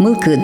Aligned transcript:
Мылкыд. 0.00 0.40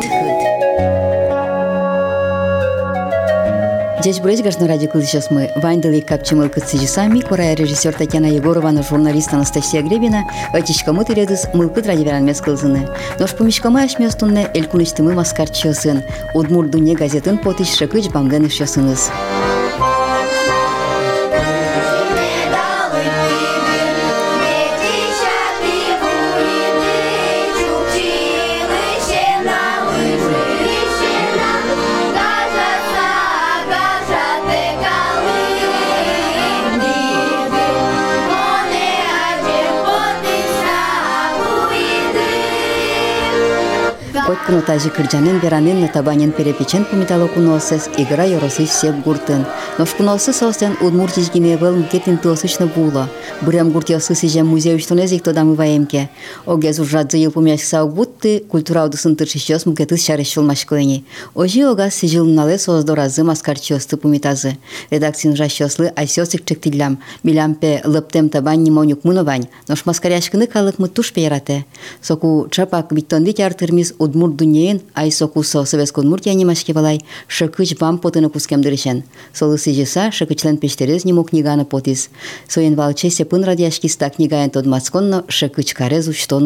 Здесь 4.01 4.19
брать 4.19 4.43
граждан 4.43 4.69
ради 4.69 4.91
сейчас 4.93 5.31
мы 5.31 5.51
Вайндали 5.57 6.01
Капчимыл 6.01 6.49
Кыцижисами, 6.49 7.21
курая 7.21 7.55
режиссер 7.55 7.93
Татьяна 7.95 8.27
Егорова, 8.27 8.71
на 8.71 8.83
журналист 8.83 9.33
Анастасия 9.33 9.81
Гребина, 9.83 10.25
Атичка 10.53 10.93
мы 10.93 11.05
тиредис 11.05 11.47
Мылкыд 11.55 11.87
ради 11.87 12.03
веран 12.03 12.25
мескылзыны. 12.25 12.89
Нож 13.19 13.35
помешкама 13.35 13.83
аш 13.83 13.99
местунне 13.99 14.51
элькунистымы 14.55 15.15
маскарчысын, 15.15 16.03
удмур 16.35 16.67
дуне 16.69 16.95
газетін 16.95 17.39
потыш 17.39 17.77
шыкыч 17.77 18.11
бамган 18.11 18.47
ишясыныз. 18.47 19.11
Откно 44.57 44.63
тажи 44.63 44.89
кырджанын 44.89 45.41
веранын 45.41 45.81
на 45.81 45.89
табанен 45.89 46.33
перепечен 46.33 46.87
пумитало 46.87 47.29
куносес 47.29 47.91
игра 47.99 48.25
yorosыз 48.25 48.71
сеп 48.71 49.05
гуртын. 49.05 49.45
Нош 49.79 49.91
кунолсы 49.91 50.33
состен 50.33 50.75
удмур 50.81 51.11
тижгине 51.13 51.59
был 51.59 51.77
мкетин 51.77 52.17
тосычно 52.17 52.67
була. 52.67 53.11
Бурям 53.43 53.71
гуртясы 53.71 54.15
сижем 54.15 54.47
музей 54.47 54.77
уштонезик 54.77 55.23
тодамы 55.23 55.55
ваемке. 55.55 56.09
Огез 56.47 56.79
ужадзы 56.79 57.19
ел 57.19 57.31
пумяш 57.31 57.61
сау 57.61 57.89
бутты 57.89 58.43
культура 58.49 58.87
удысын 58.87 59.17
тыршищос 59.17 59.67
мкетыс 59.67 60.07
шарышыл 60.07 60.43
машкойни. 60.43 61.05
Ожи 61.35 61.63
огас 61.71 61.95
сижил 61.95 62.25
нале 62.25 62.59
создоразы 62.59 63.25
маскарчосты 63.25 63.99
пумитазы. 63.99 64.57
Редакцин 64.89 65.37
жащослы 65.37 65.93
айсёсик 65.95 66.47
чектиллям. 66.47 67.01
Милямпе 67.23 67.83
лыптем 67.85 68.31
табан 68.31 68.63
немонюк 68.63 69.05
муновань. 69.05 69.49
Нош 69.69 69.85
маскаряшкыны 69.85 70.47
калык 70.47 70.79
мытуш 70.79 71.13
пейрате. 71.13 71.67
Соку 72.01 72.49
чапак 72.51 72.93
биттон 72.93 73.25
вит 73.25 73.41
артырмис 73.41 73.95
удмур 73.99 74.23
удмур 74.48 74.58
дуньен 74.58 74.82
ай 74.96 75.12
сокусо 75.12 75.66
совет 75.66 75.98
удмуртия 75.98 76.34
немашке 76.34 76.74
балай 76.74 77.02
шыкыч 77.28 77.78
бам 77.78 77.98
потыны 77.98 78.30
кускемдырышен. 78.30 79.04
Солысы 79.34 79.74
жеса 79.74 80.12
шыкычлен 80.12 80.58
пештерез 80.58 81.06
нему 81.06 81.24
книганы 81.24 81.66
потис. 81.66 82.10
Соен 82.48 82.76
валче 82.76 83.10
сепын 83.10 83.44
радиашки 83.44 83.88
ста 83.88 84.10
книгаен 84.10 84.50
тод 84.50 84.66
мацконно 84.66 85.24
шыкыч 85.28 85.74
карезу 85.74 86.14
что 86.14 86.40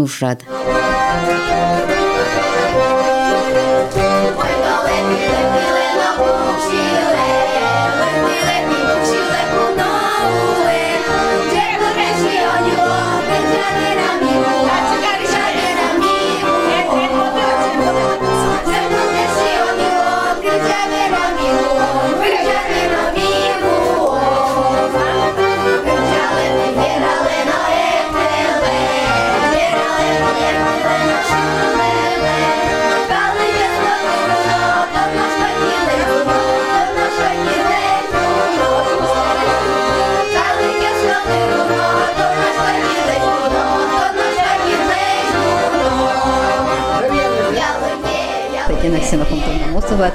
acontece 49.20 49.58
na. 49.58 49.61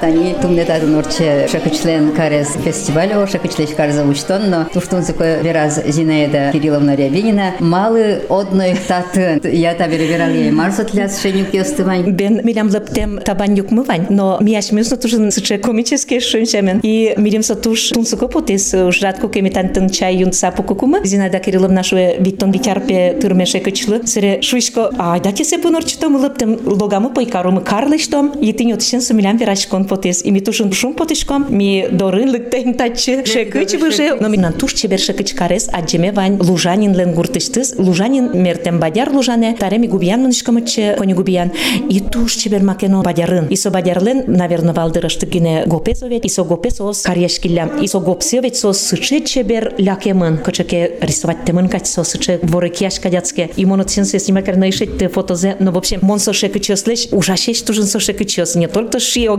Они 0.01 0.35
тумнета 0.41 0.79
норче 0.85 1.47
шакычлен 1.47 2.11
карез 2.13 2.49
фестивалю, 2.63 3.27
шакычлеш 3.27 3.69
карза 3.71 4.03
учтон, 4.03 4.49
но 4.49 4.65
туштун 4.65 5.01
зыкой 5.01 5.41
вераз 5.41 5.81
Зинаида 5.85 6.51
Кирилловна 6.51 6.95
Рябинина, 6.95 7.53
малы 7.59 8.21
одной 8.29 8.75
татын, 8.87 9.41
я 9.43 9.73
табери 9.73 10.05
верали 10.05 10.51
марсот 10.51 10.93
ляс 10.93 11.21
шенюк 11.21 11.53
ёстывань. 11.53 12.11
Бен 12.11 12.41
милям 12.43 12.69
лептем 12.69 13.19
табан 13.19 13.53
юкмывань, 13.53 14.07
но 14.09 14.37
мияш 14.41 14.71
мюсно 14.71 14.97
тужын 14.97 15.31
сыче 15.31 15.57
комический 15.57 16.19
шуншамен, 16.19 16.79
и 16.83 17.13
мирим 17.17 17.43
со 17.43 17.55
туш 17.55 17.89
тун 17.89 18.05
сукопутис, 18.05 18.73
ужратку 18.73 19.27
кемитан 19.27 19.69
тын 19.69 19.89
чай 19.89 20.17
юн 20.17 20.33
сапу 20.33 20.63
кукума, 20.63 21.03
Зинаида 21.03 21.39
Кирилловна 21.39 21.83
шуе 21.83 22.17
биттон 22.19 22.51
битярпе 22.51 23.17
турме 23.19 23.45
шекычлы, 23.45 24.05
сыре 24.05 24.41
шуйшко, 24.41 24.91
ай 24.99 25.19
да 25.19 25.31
тесе 25.31 25.57
пунорчтом 25.57 26.21
лептем 26.23 26.59
логаму 26.65 27.09
пайкарумы 27.09 27.61
карлыштом, 27.61 28.31
и 28.39 28.53
ты 28.53 28.71
отишен 28.71 29.01
сумилям 29.01 29.37
верашкон 29.46 29.84
потес. 29.84 30.24
И 30.24 30.30
ми 30.30 30.40
тушун 30.40 30.72
шум 30.72 30.94
потешком, 30.94 31.46
ми 31.48 31.86
дорын 31.90 32.30
лыктен 32.30 32.74
тачы 32.74 33.24
шекыч 33.24 33.74
выше. 33.74 34.16
Но 34.20 34.28
ми 34.28 34.36
нантуш 34.36 34.74
чебер 34.74 34.98
шекыч 34.98 35.34
карес, 35.34 35.68
аджеме 35.72 36.12
вань 36.12 36.38
лужанин 36.40 36.94
лен 36.94 37.14
гуртыштыз, 37.14 37.74
лужанин 37.78 38.30
мертем 38.34 38.78
бадяр 38.80 39.10
лужане, 39.10 39.56
таре 39.58 39.78
ми 39.78 39.88
губиян 39.88 40.20
мынышкамычы 40.22 40.96
кони 40.98 41.14
губиян. 41.14 41.50
И 41.88 42.00
туш 42.00 42.34
чебер 42.34 42.62
макено 42.62 43.02
бадярын. 43.02 43.46
Исо 43.50 43.70
бадярлен, 43.70 44.24
наверное, 44.26 44.74
валдырышты 44.74 45.26
гине 45.26 45.64
гопесовет, 45.66 46.24
исо 46.24 46.44
гопесос 46.44 47.02
карьяшкилям, 47.02 47.84
исо 47.84 48.00
гопсевет 48.00 48.56
со 48.56 48.72
сычы 48.72 49.20
чебер 49.20 49.74
лякемын, 49.78 50.38
кычыке 50.38 50.98
рисовать 51.00 51.44
темын 51.44 51.68
кать 51.68 51.86
со 51.86 52.04
сычы 52.04 52.40
воры 52.42 52.68
кияш 52.70 52.98
кадяцке. 53.00 53.50
И 53.56 53.64
монотсенсы 53.64 54.18
снимакер 54.18 54.56
наишет 54.56 54.90
фотозе, 55.12 55.56
но 55.60 55.72
в 55.72 55.78
общем, 55.78 55.98
мон 56.02 56.18
со 56.18 56.32
шекычос 56.32 56.86
леш, 56.86 57.08
ужашеш 57.12 57.60
тужын 57.62 57.84
со 57.84 58.00
шекычос, 58.00 58.54
не 58.54 58.68
только 58.68 58.98
шиогине, 58.98 59.35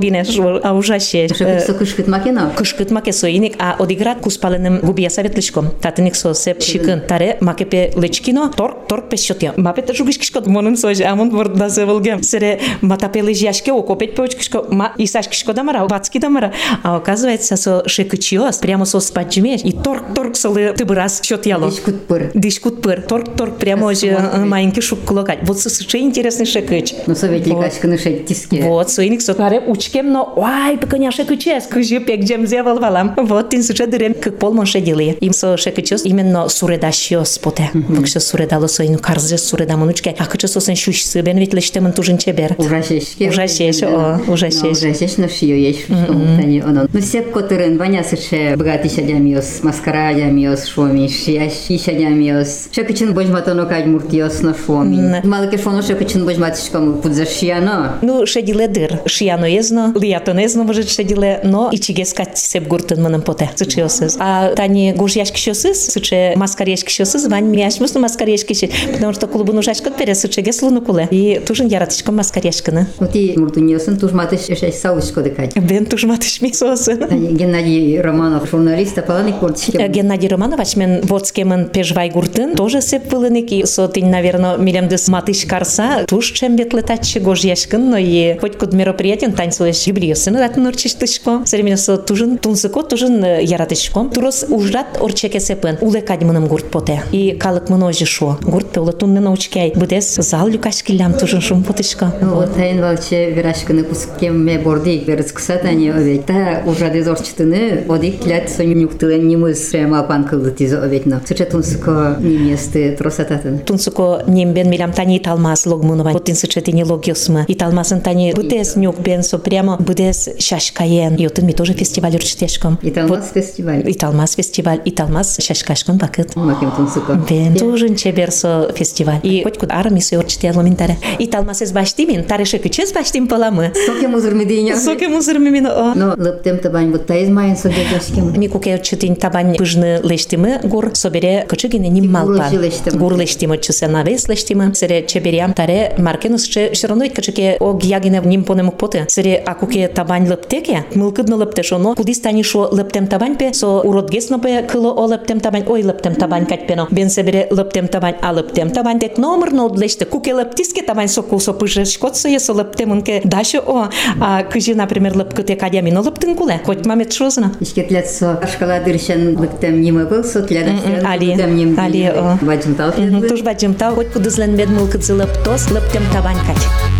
а 0.63 0.73
ужасе. 0.73 1.27
Что 1.27 1.73
кышкыт 1.73 2.07
макена? 2.07 2.51
Кышкыт 2.55 2.91
маке 2.91 3.11
соиник, 3.11 3.55
а 3.59 3.75
одиграт 3.79 4.19
куспаленым 4.19 4.79
губия 4.79 5.09
советличком. 5.09 5.69
Татыник 5.81 6.15
со 6.15 6.33
сеп 6.33 6.61
шикын. 6.61 7.01
Таре 7.01 7.37
макепе 7.41 7.91
лечкино, 7.95 8.49
торг, 8.49 8.87
торг 8.87 9.09
песчотя. 9.09 9.53
Мапе 9.57 9.83
жугиш 9.93 10.17
кишкот 10.17 10.47
монын 10.47 10.77
сoj, 10.77 11.01
амон 11.01 11.29
ворда 11.29 11.69
се 11.69 11.85
вългем. 11.85 12.23
Сере 12.23 12.59
матапе 12.81 13.21
лежяшке, 13.21 13.71
окопет 13.71 14.15
повечкишко, 14.15 14.65
ма 14.69 14.93
исаш 14.97 15.27
кишко 15.27 15.53
дамара, 15.53 15.85
бацки 15.87 16.19
дамара. 16.19 16.53
А 16.83 16.97
оказывается, 16.97 17.55
со 17.55 17.83
шекычиос, 17.87 18.57
прямо 18.57 18.85
со 18.85 18.99
спаджиме, 18.99 19.55
и 19.55 19.71
торг, 19.71 20.13
торг 20.13 20.35
солы 20.35 20.73
ты 20.77 20.85
бы 20.85 20.95
раз 20.95 21.21
счет 21.23 21.45
яло. 21.45 21.69
Дишкут 21.69 22.05
пыр. 22.07 22.31
Дишкут 22.33 22.81
пыр. 22.81 23.01
Торг, 23.01 23.35
торг, 23.35 23.57
прямо 23.57 23.93
же 23.93 24.17
маленький 24.45 24.81
шук 24.81 25.03
клокать. 25.05 25.39
Вот 25.43 25.59
совершенно 25.59 26.03
интересный 26.03 26.45
шекыч. 26.45 26.93
Ну, 27.07 27.15
советликачка 27.15 27.87
на 27.87 27.97
шейтиске. 27.97 28.61
Вот, 28.63 28.89
соиник 28.89 29.21
со 29.21 29.33
таре 29.33 29.59
учкем, 29.87 30.11
но 30.11 30.33
ой, 30.35 30.77
пеконя 30.77 31.11
шекычес, 31.11 31.67
кыжи 31.67 31.99
пек 31.99 32.23
джем 32.23 32.45
зевал 32.45 32.79
валам. 32.79 33.13
Вот 33.17 33.49
тин 33.49 33.63
суча 33.63 33.87
дырем 33.87 34.13
как 34.13 34.37
полмон 34.39 34.65
шедили. 34.65 35.17
Им 35.19 35.33
со 35.33 35.57
шекычес 35.57 36.05
именно 36.05 36.47
суредащиос 36.49 37.37
поте. 37.39 37.69
Выкше 37.73 38.19
суредало 38.19 38.67
соину 38.67 38.99
карзе 38.99 39.37
суреда 39.37 39.77
манучке. 39.77 40.15
А 40.17 40.25
кыче 40.25 40.47
сосен 40.47 40.75
шушсы, 40.75 41.21
бен 41.21 41.37
ведь 41.37 41.53
лечте 41.53 41.81
ман 41.81 41.93
тужин 41.93 42.17
чебер. 42.17 42.55
Ужасешке. 42.57 43.29
Ужасеш, 43.29 43.83
о, 43.83 44.21
ужасеш. 44.27 44.77
Ужасеш, 44.77 45.17
но 45.17 45.27
шио 45.27 45.55
есть, 45.55 45.85
что 45.85 46.13
тани 46.37 46.61
онон. 46.61 46.87
Ну, 46.91 47.01
сеп 47.01 47.31
котырын, 47.31 47.77
ваня 47.77 48.03
сыче 48.03 48.55
богатый 48.55 48.89
шадямиос, 48.89 49.63
маскара 49.63 50.13
дямиос, 50.13 50.65
шоми, 50.65 51.07
шиящи 51.07 51.77
шадямиос. 51.77 52.69
Шекычин 52.71 53.13
божматоно 53.13 53.65
кать 53.65 53.85
муртиос 53.85 54.41
на 54.41 54.55
шоми. 54.55 55.21
Малыке 55.23 55.57
шоно 55.57 55.81
шекычин 55.81 56.25
божматишком 56.25 57.01
пудзашияно. 57.01 57.97
Ну, 58.01 58.25
шедиле 58.25 58.67
дыр. 58.67 58.99
Шияно 59.05 59.45
езно, 59.45 59.76
лиято 60.00 60.32
незно 60.34 60.64
може 60.64 60.82
шедиле, 60.82 61.40
но 61.44 61.70
и 61.72 61.78
чигескать 61.78 62.38
сеп 62.38 62.66
гуртын 62.68 63.02
манам 63.02 63.22
поте. 63.22 63.50
Сычиосыз. 63.54 64.16
А 64.18 64.54
тани 64.54 64.92
гужьяшки 64.92 65.38
шосыз, 65.38 65.86
сыче 65.86 66.34
маскарешки 66.36 66.90
шосыз, 66.90 67.26
вань 67.28 67.46
мияш 67.46 67.80
мусно 67.80 68.00
маскарешки 68.00 68.54
ши. 68.54 68.70
Потому 68.92 69.12
что 69.12 69.26
клубын 69.26 69.58
ужашкот 69.58 69.96
пере 69.96 70.14
сычеге 70.14 70.52
слуну 70.52 70.80
куле. 70.82 71.08
И 71.10 71.40
тужын 71.46 71.68
яратышком 71.68 72.16
маскарешканы. 72.16 72.86
Вот 72.98 73.14
и 73.14 73.34
муртуниосын 73.36 73.98
тужматыш 73.98 74.48
эшей 74.48 74.72
саулышко 74.72 75.22
декать. 75.22 75.56
Бен 75.56 75.86
тужматыш 75.86 76.40
ми 76.40 76.52
сосын. 76.52 77.06
Геннадий 77.36 78.00
Романов, 78.00 78.48
журналист, 78.50 78.98
а 78.98 79.02
паланик 79.02 79.38
куртичке. 79.38 79.86
Геннадий 79.88 80.28
Романович 80.28 80.76
мен 80.76 81.00
водскемен 81.02 81.68
пежвай 81.68 82.10
гуртын, 82.10 82.54
тоже 82.54 82.80
сеп 82.80 83.12
вылыник, 83.12 83.52
и 83.52 83.64
сотин, 83.66 84.10
наверное, 84.10 84.56
милем 84.56 84.88
дес 84.88 85.08
матыш 85.08 85.44
карса, 85.44 86.04
туш 86.06 86.32
чем 86.32 86.56
бетлетачи 86.56 87.18
гожьяшкын, 87.18 87.90
но 87.90 87.96
и 87.96 88.36
хоть 88.38 88.56
куд 88.56 88.72
мероприятен 88.72 89.32
танцу 89.32 89.67
соеш 89.67 89.87
юбилейсын 89.87 90.33
датын 90.33 90.67
орчиштышко 90.67 91.41
сереминосо 91.45 91.97
тужын 91.97 92.37
тунсыко 92.37 92.83
тужын 92.83 93.41
яратышко 93.41 94.09
турос 94.13 94.45
ужрат 94.49 94.97
орчекесепен 95.01 95.77
уле 95.81 96.01
кадимыным 96.01 96.47
гурт 96.47 96.71
поте 96.71 97.03
и 97.11 97.31
калык 97.31 97.69
множи 97.69 98.05
шо 98.05 98.37
гурт 98.41 98.67
пе 98.71 98.79
уле 98.79 98.93
тунны 98.93 99.19
научкай 99.19 99.73
будес 99.75 100.15
зал 100.15 100.47
люкаш 100.47 100.83
килям 100.83 101.13
тужын 101.13 101.41
шум 101.41 101.63
потышко 101.63 102.13
Вот 102.21 102.55
тайын 102.55 102.81
валче 102.81 103.31
вирашканы 103.31 103.83
кускемме 103.83 104.57
бордик 104.59 105.05
берец 105.05 105.31
ксатани 105.31 105.89
овет. 105.89 106.25
Та 106.25 106.61
уже 106.65 106.89
дезорчтыны 106.89 107.83
одик 107.89 108.23
клят 108.23 108.49
соню 108.49 108.75
нюктылен 108.75 109.27
нимыз 109.27 109.59
прямо 109.71 109.99
апан 109.99 110.23
кылды 110.25 110.51
тизо 110.51 110.81
оветно. 110.83 111.21
Сыча 111.25 111.45
тунсыко 111.45 112.17
неместы 112.19 112.95
тросататын. 112.97 113.59
тунсуко 113.59 114.23
нембен 114.27 114.69
милям 114.69 114.93
тани 114.93 115.19
талмас 115.19 115.65
логмунова 115.65 116.09
вот 116.09 116.29
инсыче 116.29 116.61
тини 116.61 116.83
логиосма 116.83 117.45
и 117.47 117.55
талмасын 117.55 118.01
тани 118.01 118.33
будес 118.33 118.75
нюк 118.75 118.99
бен 118.99 119.23
со 119.23 119.37
прямо 119.57 119.77
будес 119.79 120.29
шашкаен 120.39 121.15
и 121.15 121.25
отын 121.27 121.45
ми 121.45 121.53
тоже 121.53 121.73
фестиваль 121.73 122.15
урчтешком 122.15 122.79
И 122.81 122.91
талмас 122.91 123.31
фестиваль. 123.33 123.89
и 123.89 123.93
талмас 123.93 124.35
фестиваль 124.35 124.81
и 124.85 124.91
талмас 124.91 125.37
шашкашкон 125.39 125.97
бакыт 125.97 126.35
Макем 126.35 126.71
тунсыко. 126.71 127.13
Бен 127.29 127.55
тужын 127.55 127.95
чеберсо 127.95 128.71
фестиваль. 128.75 129.19
И 129.23 129.43
хоть 129.43 129.57
куда 129.57 129.75
арми 129.79 129.99
со 129.99 130.17
урчте 130.17 130.51
ломинтаре. 130.51 130.97
И 131.19 131.27
талмас 131.27 131.61
из 131.61 131.71
баштимин, 131.71 132.23
тарешек 132.23 132.69
чез 132.71 132.91
баштим 132.93 133.27
поламы. 133.27 133.71
Соке 133.85 134.07
музыр 134.07 134.33
мединя. 134.33 134.77
Соке 134.77 135.07
музыр 135.07 135.39
мимино 135.39 135.91
о. 135.91 135.95
Но 135.95 136.13
лыптем 136.17 136.59
табань 136.59 136.91
вот 136.91 137.05
тайыз 137.05 137.29
майын 137.29 137.57
соге 137.57 137.85
дошкем. 137.91 138.33
Ми 138.39 138.47
куке 138.47 138.79
чытин 138.81 139.15
табань 139.15 139.55
пыжны 139.55 139.99
лештимы 140.03 140.59
гур 140.63 140.91
собере 140.93 141.45
кычыгине 141.47 141.89
ним 141.89 142.11
малпа. 142.11 142.33
гурлыжы 142.33 142.57
лештимы. 142.57 142.97
Гур 142.97 143.15
лештимы 143.17 143.57
чысе 143.57 143.87
на 143.87 144.03
вес 144.03 144.27
лештимы. 144.27 144.73
Сере 144.75 145.05
чеберям 145.05 145.53
таре 145.53 145.93
маркенус 145.97 146.43
че 146.43 146.71
все 146.71 146.87
равно 146.87 147.05
кычыке 147.09 147.57
о 147.59 147.73
гиягине 147.73 148.21
ним 148.23 148.43
понемук 148.43 148.77
поте. 148.77 149.05
Сере 149.09 149.43
акуке 149.50 149.88
табань 149.88 150.28
лыптеке, 150.28 150.84
мылкыдно 150.94 151.36
лыпте 151.36 151.62
шоно, 151.62 151.94
куди 151.94 152.14
стани 152.14 152.42
шо 152.42 152.68
лыптем 152.70 153.06
табань 153.06 153.36
пе, 153.36 153.52
со 153.54 153.80
уродгесно 153.80 154.38
пе 154.38 154.62
кыло 154.62 154.90
о 154.90 155.06
лыптем 155.06 155.40
табань, 155.40 155.64
ой 155.66 155.82
лыптем 155.82 156.14
табань 156.14 156.46
катьпено. 156.46 156.86
Бен 156.90 157.10
себере 157.10 157.48
лыптем 157.50 157.88
табань, 157.88 158.16
а 158.22 158.32
лыптем 158.32 158.70
табань 158.70 158.98
дек 158.98 159.18
номер 159.18 159.52
но 159.52 159.66
отлеште. 159.66 160.04
Куке 160.04 160.34
лыптиске 160.34 160.82
табань 160.82 161.08
со 161.08 161.22
кусо 161.22 161.52
пыже 161.52 161.84
шкотсо 161.84 162.28
есо 162.28 162.52
лыптемынке 162.52 163.22
даше 163.24 163.58
о. 163.58 163.88
А 164.20 164.42
кыжи, 164.42 164.74
например, 164.74 165.16
лыпкыте 165.16 165.56
кадямино 165.56 166.00
лыптын 166.00 166.34
куле. 166.34 166.60
Хоть 166.64 166.84
мамет 166.84 167.12
шозна. 167.12 167.52
Ишкетлет 167.60 168.08
со 168.08 168.40
шкала 168.52 168.80
дыршен 168.80 169.38
лыктем 169.38 169.80
ниме 169.80 170.04
был, 170.04 170.24
со 170.24 170.42
тляда 170.42 170.70
М-м, 170.70 171.06
Али, 171.06 171.76
Али, 171.78 172.12
о. 172.14 172.38
Бачым 172.42 172.74
тал 172.74 172.92
Туж 172.92 173.42
бачым 173.42 173.74
тау, 173.74 173.94
хоть 173.94 174.12
кудызлен 174.12 174.56
бед 174.56 174.68
мылкыдзы 174.68 175.14
лыптос, 175.14 175.70
лыптем 175.70 176.02
табань 176.12 176.36
кач. 176.46 176.97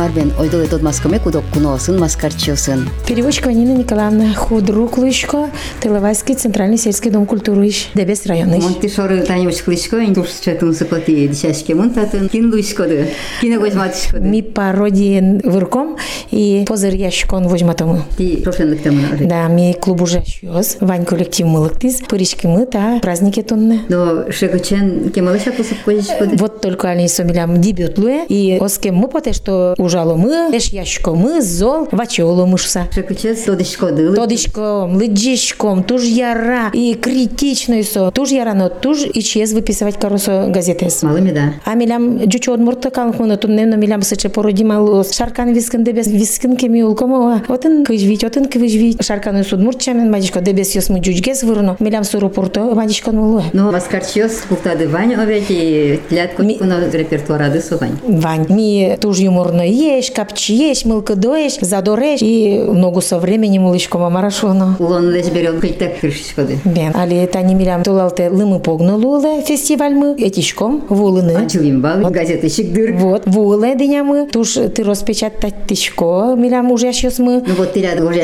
Марбен 0.00 0.32
ойдол 0.40 0.64
этод 0.64 0.82
маскоме 0.82 1.18
кудок 1.18 1.44
куносын 1.52 1.98
маскарчосын. 2.00 2.88
Переводчик 3.06 3.44
Нина 3.48 3.76
Николаевна 3.76 4.32
Худрук 4.32 4.96
Лышко, 4.96 5.50
Тыловайский 5.82 6.34
Центральный 6.34 6.78
сельский 6.78 7.10
дом 7.10 7.26
культуры 7.26 7.68
Иш, 7.68 7.90
Дебес 7.94 8.24
район 8.24 8.56
Иш. 8.56 8.64
Монти 8.64 8.88
шоры 8.88 9.20
таневич 9.20 9.62
кличко, 9.62 9.98
туш 10.14 10.28
четун 10.42 10.74
сыпати 10.74 11.28
дичашке 11.28 11.74
мунтатын, 11.74 12.30
кин 12.30 12.50
луйскоды, 12.50 13.08
кине 13.42 13.58
возьматышкоды. 13.58 14.26
Ми 14.26 14.40
пародиен 14.40 15.42
вырком 15.44 15.98
и 16.30 16.64
позыр 16.66 16.94
ящикон 16.94 17.46
возьматому. 17.48 18.02
Ти 18.16 18.36
прошен 18.42 18.70
лыктем 18.70 18.98
Да, 19.20 19.48
ми 19.48 19.76
клуб 19.78 20.00
уже 20.00 20.24
щез, 20.24 20.78
Вань 20.80 21.04
коллектив 21.04 21.46
мылыктыз, 21.46 22.00
пырички 22.08 22.46
мы, 22.46 22.64
та 22.64 23.00
праздники 23.00 23.42
тонны. 23.42 23.80
Но 23.90 24.32
шегочен 24.32 25.10
кемалыша 25.10 25.52
кусып 25.52 25.82
кодишкоды. 25.84 26.36
Вот 26.38 26.62
только 26.62 26.88
они 26.88 27.06
сомилям 27.06 27.60
дебют 27.60 27.98
луе, 27.98 28.24
и 28.30 28.56
оске 28.62 28.92
мы 28.92 29.06
поте, 29.06 29.34
что 29.34 29.74
ужало 29.76 29.89
мы, 29.94 30.50
эш 30.56 30.66
ящико 30.66 31.12
мы, 31.14 31.42
зол, 31.42 31.88
вачоло 31.92 32.46
мышса. 32.46 32.86
Шегочен 32.94 33.36
тодишкоды. 33.36 34.14
Тодичком, 34.14 34.96
лыджичком, 34.96 35.82
туж 35.82 36.04
яра 36.04 36.70
и 36.72 36.94
критичный 36.94 37.84
со, 37.84 38.10
туж 38.10 38.30
яра, 38.30 38.54
но 38.54 38.68
туж 38.68 39.04
и 39.04 39.22
чез 39.22 39.52
выписывать 39.52 39.98
коросо 39.98 40.46
газетес. 40.48 41.02
Малыми 41.02 41.30
да. 41.30 41.54
А 41.64 41.74
милям 41.74 42.20
жучу 42.30 42.52
од 42.52 42.60
мурта 42.60 42.90
калык 42.90 43.18
муну 43.18 43.36
туннено 43.36 43.76
милям 43.76 44.02
сыче 44.02 44.28
породимал 44.28 45.04
шаркан 45.04 45.52
вискин 45.52 45.84
дебес 45.84 46.06
вискин 46.06 46.56
кеми 46.56 46.82
улкомо 46.82 47.42
отын 47.48 47.84
кыжвить 47.84 48.24
отын 48.24 48.46
кыжвить 48.46 49.04
шаркан 49.04 49.44
суд 49.44 49.60
муртчамен 49.60 50.10
мадишко 50.10 50.40
дебес 50.40 50.74
ёс 50.74 50.88
мы 50.88 51.02
жучгес 51.02 51.42
вырно 51.42 51.76
милям 51.80 52.04
суру 52.04 52.28
пурто 52.30 52.74
мадишко 52.74 53.12
нулу 53.12 53.42
Но 53.52 53.70
маскарчос 53.72 54.42
куктады 54.48 54.88
вань 54.88 55.14
овети 55.14 56.00
тлят 56.08 56.38
Ми- 56.38 56.58
куна 56.58 56.80
репертуарады 56.92 57.60
сувань. 57.60 57.98
Вань, 58.06 58.46
ми 58.48 58.96
туж 59.00 59.20
юморно 59.20 59.62
ешь, 59.80 60.10
капчи 60.10 60.52
ешь, 60.52 60.84
мылка 60.84 61.16
доешь, 61.16 61.58
задорешь, 61.60 62.20
и 62.22 62.58
много 62.58 63.00
со 63.00 63.18
временем 63.18 63.64
улычко 63.64 63.98
мамарашоно. 63.98 64.76
Улон 64.78 65.10
леш 65.10 65.26
берет 65.26 65.60
кыльтак 65.60 66.00
кыршишкоды. 66.00 66.58
Бен, 66.64 66.94
али 66.94 67.16
это 67.16 67.40
не 67.42 67.54
милям 67.54 67.82
тулалте 67.82 68.28
лымы 68.28 68.60
погнулуле 68.60 69.42
фестиваль 69.42 69.94
мы, 69.94 70.14
этишком, 70.14 70.82
вулыны. 70.88 71.32
Анчылим 71.36 71.80
бал, 71.80 72.10
газеты 72.10 72.48
щикдыр. 72.48 72.92
Вот, 72.94 73.22
вулы 73.26 73.74
дыня 73.74 74.26
туж 74.26 74.54
ты 74.74 74.82
распечатать 74.82 75.54
тишко, 75.66 76.34
милям 76.36 76.70
уже 76.70 76.92
щас 76.92 77.18
мы. 77.18 77.42
Ну 77.46 77.54
вот 77.54 77.72
ты 77.72 77.80
рядом 77.82 78.08
уже 78.08 78.20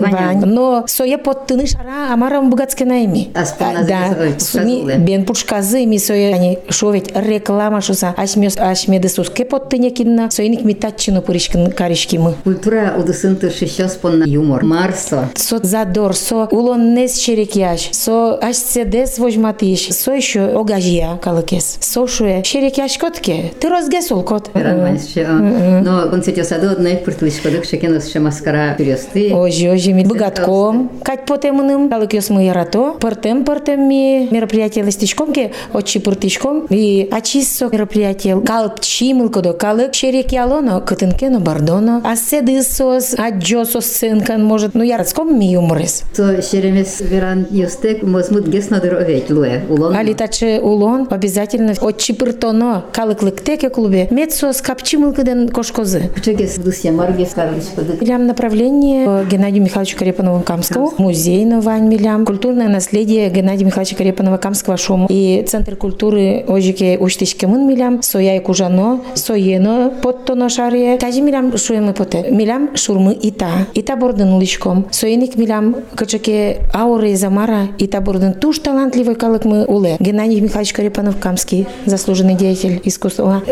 Вань, 0.00 0.12
вань. 0.12 0.44
но 0.44 0.84
соя 0.86 1.18
подтыны 1.18 1.66
шара, 1.66 2.12
амарам 2.12 2.50
богатски 2.50 2.84
найми. 2.84 3.30
А 3.34 3.44
спона 3.44 3.86
Да, 3.86 4.08
записывай, 4.08 4.64
ми 4.64 4.80
пушказулы. 4.80 4.98
бен 4.98 5.24
пушказы, 5.24 5.86
ми 5.86 5.98
соя, 5.98 6.34
они 6.34 6.58
шо 6.68 6.90
ведь 6.90 7.10
реклама 7.14 7.80
шуса, 7.80 8.14
ашмес, 8.16 8.56
ашмеды 8.56 9.08
суске 9.08 9.44
подтыня 9.44 9.90
кинна, 9.90 10.30
соиник 10.30 10.64
ми 10.64 10.74
татчину 10.90 11.22
пуришкин 11.22 11.72
каришки 11.72 12.16
мы. 12.16 12.34
Культура 12.44 12.94
удысын 12.98 13.36
тыршы 13.36 13.66
щас 13.66 13.94
понна 13.94 14.24
юмор. 14.24 14.64
Марсо. 14.64 15.28
Со 15.34 15.58
задор, 15.64 16.16
со 16.16 16.46
улон 16.46 16.94
нес 16.94 17.16
черекяш, 17.18 17.88
со 17.92 18.38
аш 18.42 18.56
седес 18.56 19.18
возьматиш, 19.18 19.88
со 19.90 20.12
еще 20.12 20.46
огажия 20.58 21.16
калыкес. 21.16 21.78
Со 21.80 22.06
шуе 22.06 22.42
черекяш 22.42 22.98
котке, 22.98 23.52
ты 23.60 23.68
разгесул 23.68 24.22
кот. 24.22 24.50
Но 24.54 26.08
он 26.12 26.22
сетё 26.22 26.44
саду 26.44 26.70
одной 26.70 26.96
пыртлышкоды, 26.96 27.62
шекенос 27.64 28.08
ще 28.08 28.20
маскара 28.20 28.74
пересты. 28.76 29.32
Ожи, 29.32 29.70
ожи, 29.70 29.92
ми 29.92 30.04
богатком, 30.04 30.90
кать 31.04 31.26
потемыным, 31.26 31.88
калыкес 31.88 32.30
мы 32.30 32.44
ярато, 32.44 32.94
пыртем, 33.00 33.44
пыртем 33.44 33.88
ми 33.88 34.28
мероприятие 34.30 34.84
листичком, 34.84 35.32
ке 35.32 35.52
очи 35.72 36.00
пыртичком, 36.00 36.66
и 36.70 37.08
ачиссо 37.10 37.68
мероприятие, 37.70 38.40
калп 38.40 38.80
чимылкодо, 38.80 39.52
калык 39.52 39.92
черек 39.92 40.32
ялоно, 40.32 40.79
кытынкено 40.80 41.40
бардоно, 41.40 42.00
а 42.04 42.16
седы 42.16 42.62
сос, 42.62 43.14
а 43.18 43.30
джосо 43.30 43.80
сценкан, 43.80 44.44
может, 44.44 44.74
ну 44.74 44.82
ярацком 44.82 45.38
ми 45.38 45.52
юморес. 45.52 46.02
То 46.16 46.40
шеремес 46.42 47.00
веран 47.00 47.46
юстек 47.50 48.02
мозмут 48.02 48.46
геснадыр 48.46 48.96
овет 48.96 49.30
луэ. 49.30 49.62
Улон. 49.68 49.96
Алитаче 49.96 50.60
улон 50.60 51.06
обязательно 51.10 51.74
очи 51.80 52.12
пыртоно, 52.12 52.84
калык 52.92 53.22
лыктеке 53.22 53.70
клубе, 53.70 54.08
медсос 54.10 54.60
капчимылкыден 54.60 55.48
кошкозы. 55.48 56.10
Чегес 56.24 56.56
дусья 56.58 56.92
маргес 56.92 57.30
карлышкоды. 57.34 57.98
Милям 58.00 58.26
направление 58.26 59.06
по 59.06 59.24
Геннадию 59.24 59.62
Михайловичу 59.62 59.96
Карепанову-Камскому, 59.98 60.94
музей 60.98 61.44
на 61.44 61.60
Вань 61.60 61.88
Милям, 61.88 62.24
культурное 62.24 62.68
наследие 62.68 63.30
Геннадия 63.30 63.64
Михайловича 63.64 63.96
Карепанова-Камского 63.96 64.76
шуму 64.76 65.06
и 65.08 65.44
Центр 65.46 65.76
культуры 65.76 66.44
Ожике 66.46 66.98
Уштишкемын 66.98 67.66
Милям, 67.66 68.02
Соя 68.02 68.36
и 68.36 68.40
Кужано, 68.40 69.00
Соено 69.14 69.92
Поттоно 70.02 70.48
Шарие, 70.70 70.98
Кажи 70.98 71.20
Милям 71.20 71.56
шуемы 71.58 71.92
поте, 71.92 72.30
Милям 72.30 72.76
шурмы 72.76 73.12
Ита, 73.20 73.66
Ита 73.74 73.96
бордын 73.96 74.38
личком, 74.38 74.86
Соеник 74.92 75.34
Милям 75.34 75.74
качаке 75.96 76.58
ауры 76.72 77.16
Замара, 77.16 77.68
Ита 77.78 78.00
бордын 78.00 78.34
туш 78.34 78.60
талантливый 78.60 79.16
калык 79.16 79.44
мы 79.44 79.64
уле, 79.64 79.96
Геннадий 79.98 80.38
Михайлович 80.40 80.72
Карепанов-Камский, 80.72 81.66
заслуженный 81.86 82.34
деятель 82.34 82.80
искусства, 82.84 83.42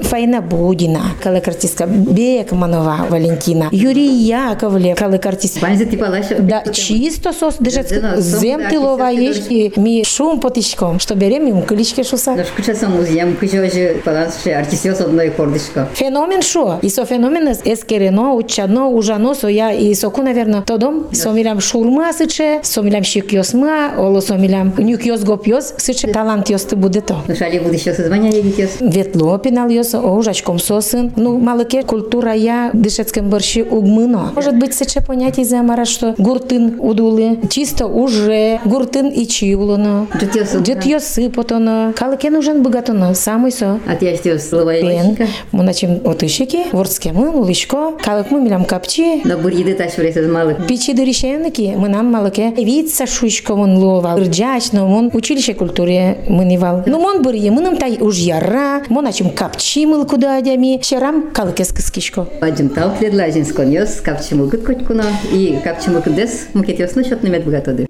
Фаина 0.00 0.42
Будина, 0.42 1.00
калык 1.22 1.48
артистка, 1.48 1.86
Бекманова 1.86 3.06
Валентина, 3.08 3.68
Юрий 3.72 4.12
Яковлев, 4.12 4.98
калык 4.98 5.24
артист, 5.24 5.62
Банза 5.62 5.86
типа 5.86 6.04
лаша. 6.04 6.36
да, 6.38 6.64
чисто 6.70 7.32
сос, 7.32 7.54
даже 7.58 7.82
Да, 7.82 8.00
да, 8.00 8.20
зем 8.20 8.60
да, 8.60 8.68
тылова 8.68 9.10
десятки 9.10 9.22
есть, 9.22 9.50
и 9.50 9.72
ми 9.76 10.04
шум 10.04 10.38
потичком, 10.38 11.00
что 11.00 11.14
берем 11.14 11.46
ему 11.46 11.62
клички 11.62 12.02
шуса. 12.02 12.34
Наш 12.34 12.48
кучаса 12.48 12.88
музеям, 12.88 13.36
кучожи 13.36 14.02
балансши 14.04 14.50
артисиос 14.50 15.00
одной 15.00 15.30
кордышко. 15.30 15.88
Феномен 15.94 16.42
шо? 16.58 16.78
И 16.82 16.88
со 16.88 17.04
феномен 17.04 17.48
эскерено, 17.48 18.34
учано, 18.34 18.88
ужано, 18.88 19.34
со 19.34 19.48
я 19.48 19.72
и 19.72 19.94
соку, 19.94 20.22
наверное, 20.22 20.62
то 20.62 20.78
дом, 20.78 21.06
со 21.12 21.30
милям 21.30 21.60
шурма 21.60 22.12
сыче, 22.12 22.60
со 22.62 22.82
милям 22.82 23.02
щекьос 23.02 23.54
ма, 23.54 23.92
оло 23.98 24.20
со 24.20 24.36
милям 24.36 24.72
нюкьос 24.78 25.24
гопьос, 25.24 25.74
сыче 25.76 26.08
талант 26.08 26.50
ёсты 26.50 26.76
буде 26.76 27.00
то. 27.00 27.16
Ну 27.28 27.34
шали 27.36 27.58
буду 27.58 27.78
щас 27.78 27.96
звания 27.96 28.30
едитес. 28.30 28.76
Ветло 28.80 29.38
пинал 29.38 29.68
ёс, 29.68 29.94
о 29.94 30.00
ужачком 30.00 30.58
сосын. 30.58 31.12
Ну, 31.16 31.38
малыке 31.38 31.82
культура 31.82 32.32
я 32.32 32.70
дышецком 32.72 33.28
борщи 33.28 33.62
угмыно. 33.62 34.32
Может 34.34 34.56
быть, 34.56 34.74
сыче 34.74 35.00
понятие 35.00 35.46
замара, 35.46 35.84
что 35.84 36.14
гуртын 36.18 36.76
удулы, 36.78 37.38
чисто 37.50 37.86
уже, 37.86 38.60
гуртын 38.64 39.08
и 39.08 39.26
чивлоно. 39.26 40.06
Джетиос. 40.16 40.56
Джет 40.62 40.84
йосипотоно. 40.84 41.92
Калыке 41.96 42.30
нужен 42.30 42.62
богатоно, 42.62 43.14
самый 43.14 43.52
со. 43.52 43.78
А 43.86 43.94
ти 43.96 44.06
астиос 44.06 44.48
слова 44.48 44.72
Бен, 44.72 45.06
елочка. 45.06 45.26
мы 45.52 45.62
начнем 45.62 46.00
от 46.04 46.22
ищи 46.22 46.46
Ворскеки, 46.48 46.74
Ворскемын, 46.74 47.34
Улышко, 47.34 47.92
Калыкмы 48.02 48.40
милям 48.40 48.64
капчи, 48.64 49.20
Но 49.24 49.36
бур 49.38 49.52
еды 49.52 49.74
таш 49.74 49.96
вресет 49.96 50.30
малых. 50.30 50.66
Пичи 50.66 50.92
дыришенки, 50.92 51.74
мынам 51.76 52.10
малыке, 52.10 52.50
вица 52.56 53.06
шушко 53.06 53.54
мон 53.54 53.76
ловал, 53.76 54.18
рджач, 54.18 54.72
но 54.72 54.86
мон 54.86 55.10
училище 55.12 55.54
культуре 55.54 56.18
мынивал. 56.28 56.84
Ну 56.86 57.00
мон 57.00 57.22
бурье, 57.22 57.50
мыным 57.50 57.76
тай 57.76 57.98
уж 58.00 58.16
яра, 58.16 58.82
мон 58.88 59.06
ачим 59.06 59.30
капчи 59.30 59.84
мыл 59.86 60.06
куда 60.06 60.38
адями, 60.38 60.80
щерам 60.82 61.30
калыкес 61.32 61.72
кыскишко. 61.72 62.26
Аджим 62.40 62.70
тал 62.70 62.92
пледлажин 62.98 63.44
сконьос, 63.44 64.00
капчиму 64.00 64.46
гыт 64.46 64.64
котькуна, 64.64 65.04
и 65.32 65.58
капчиму 65.62 66.00
кыдес, 66.00 66.48
мукет 66.54 66.78
ясно 66.78 67.04
счет 67.04 67.22
немет 67.22 67.44
богатоды. 67.44 67.87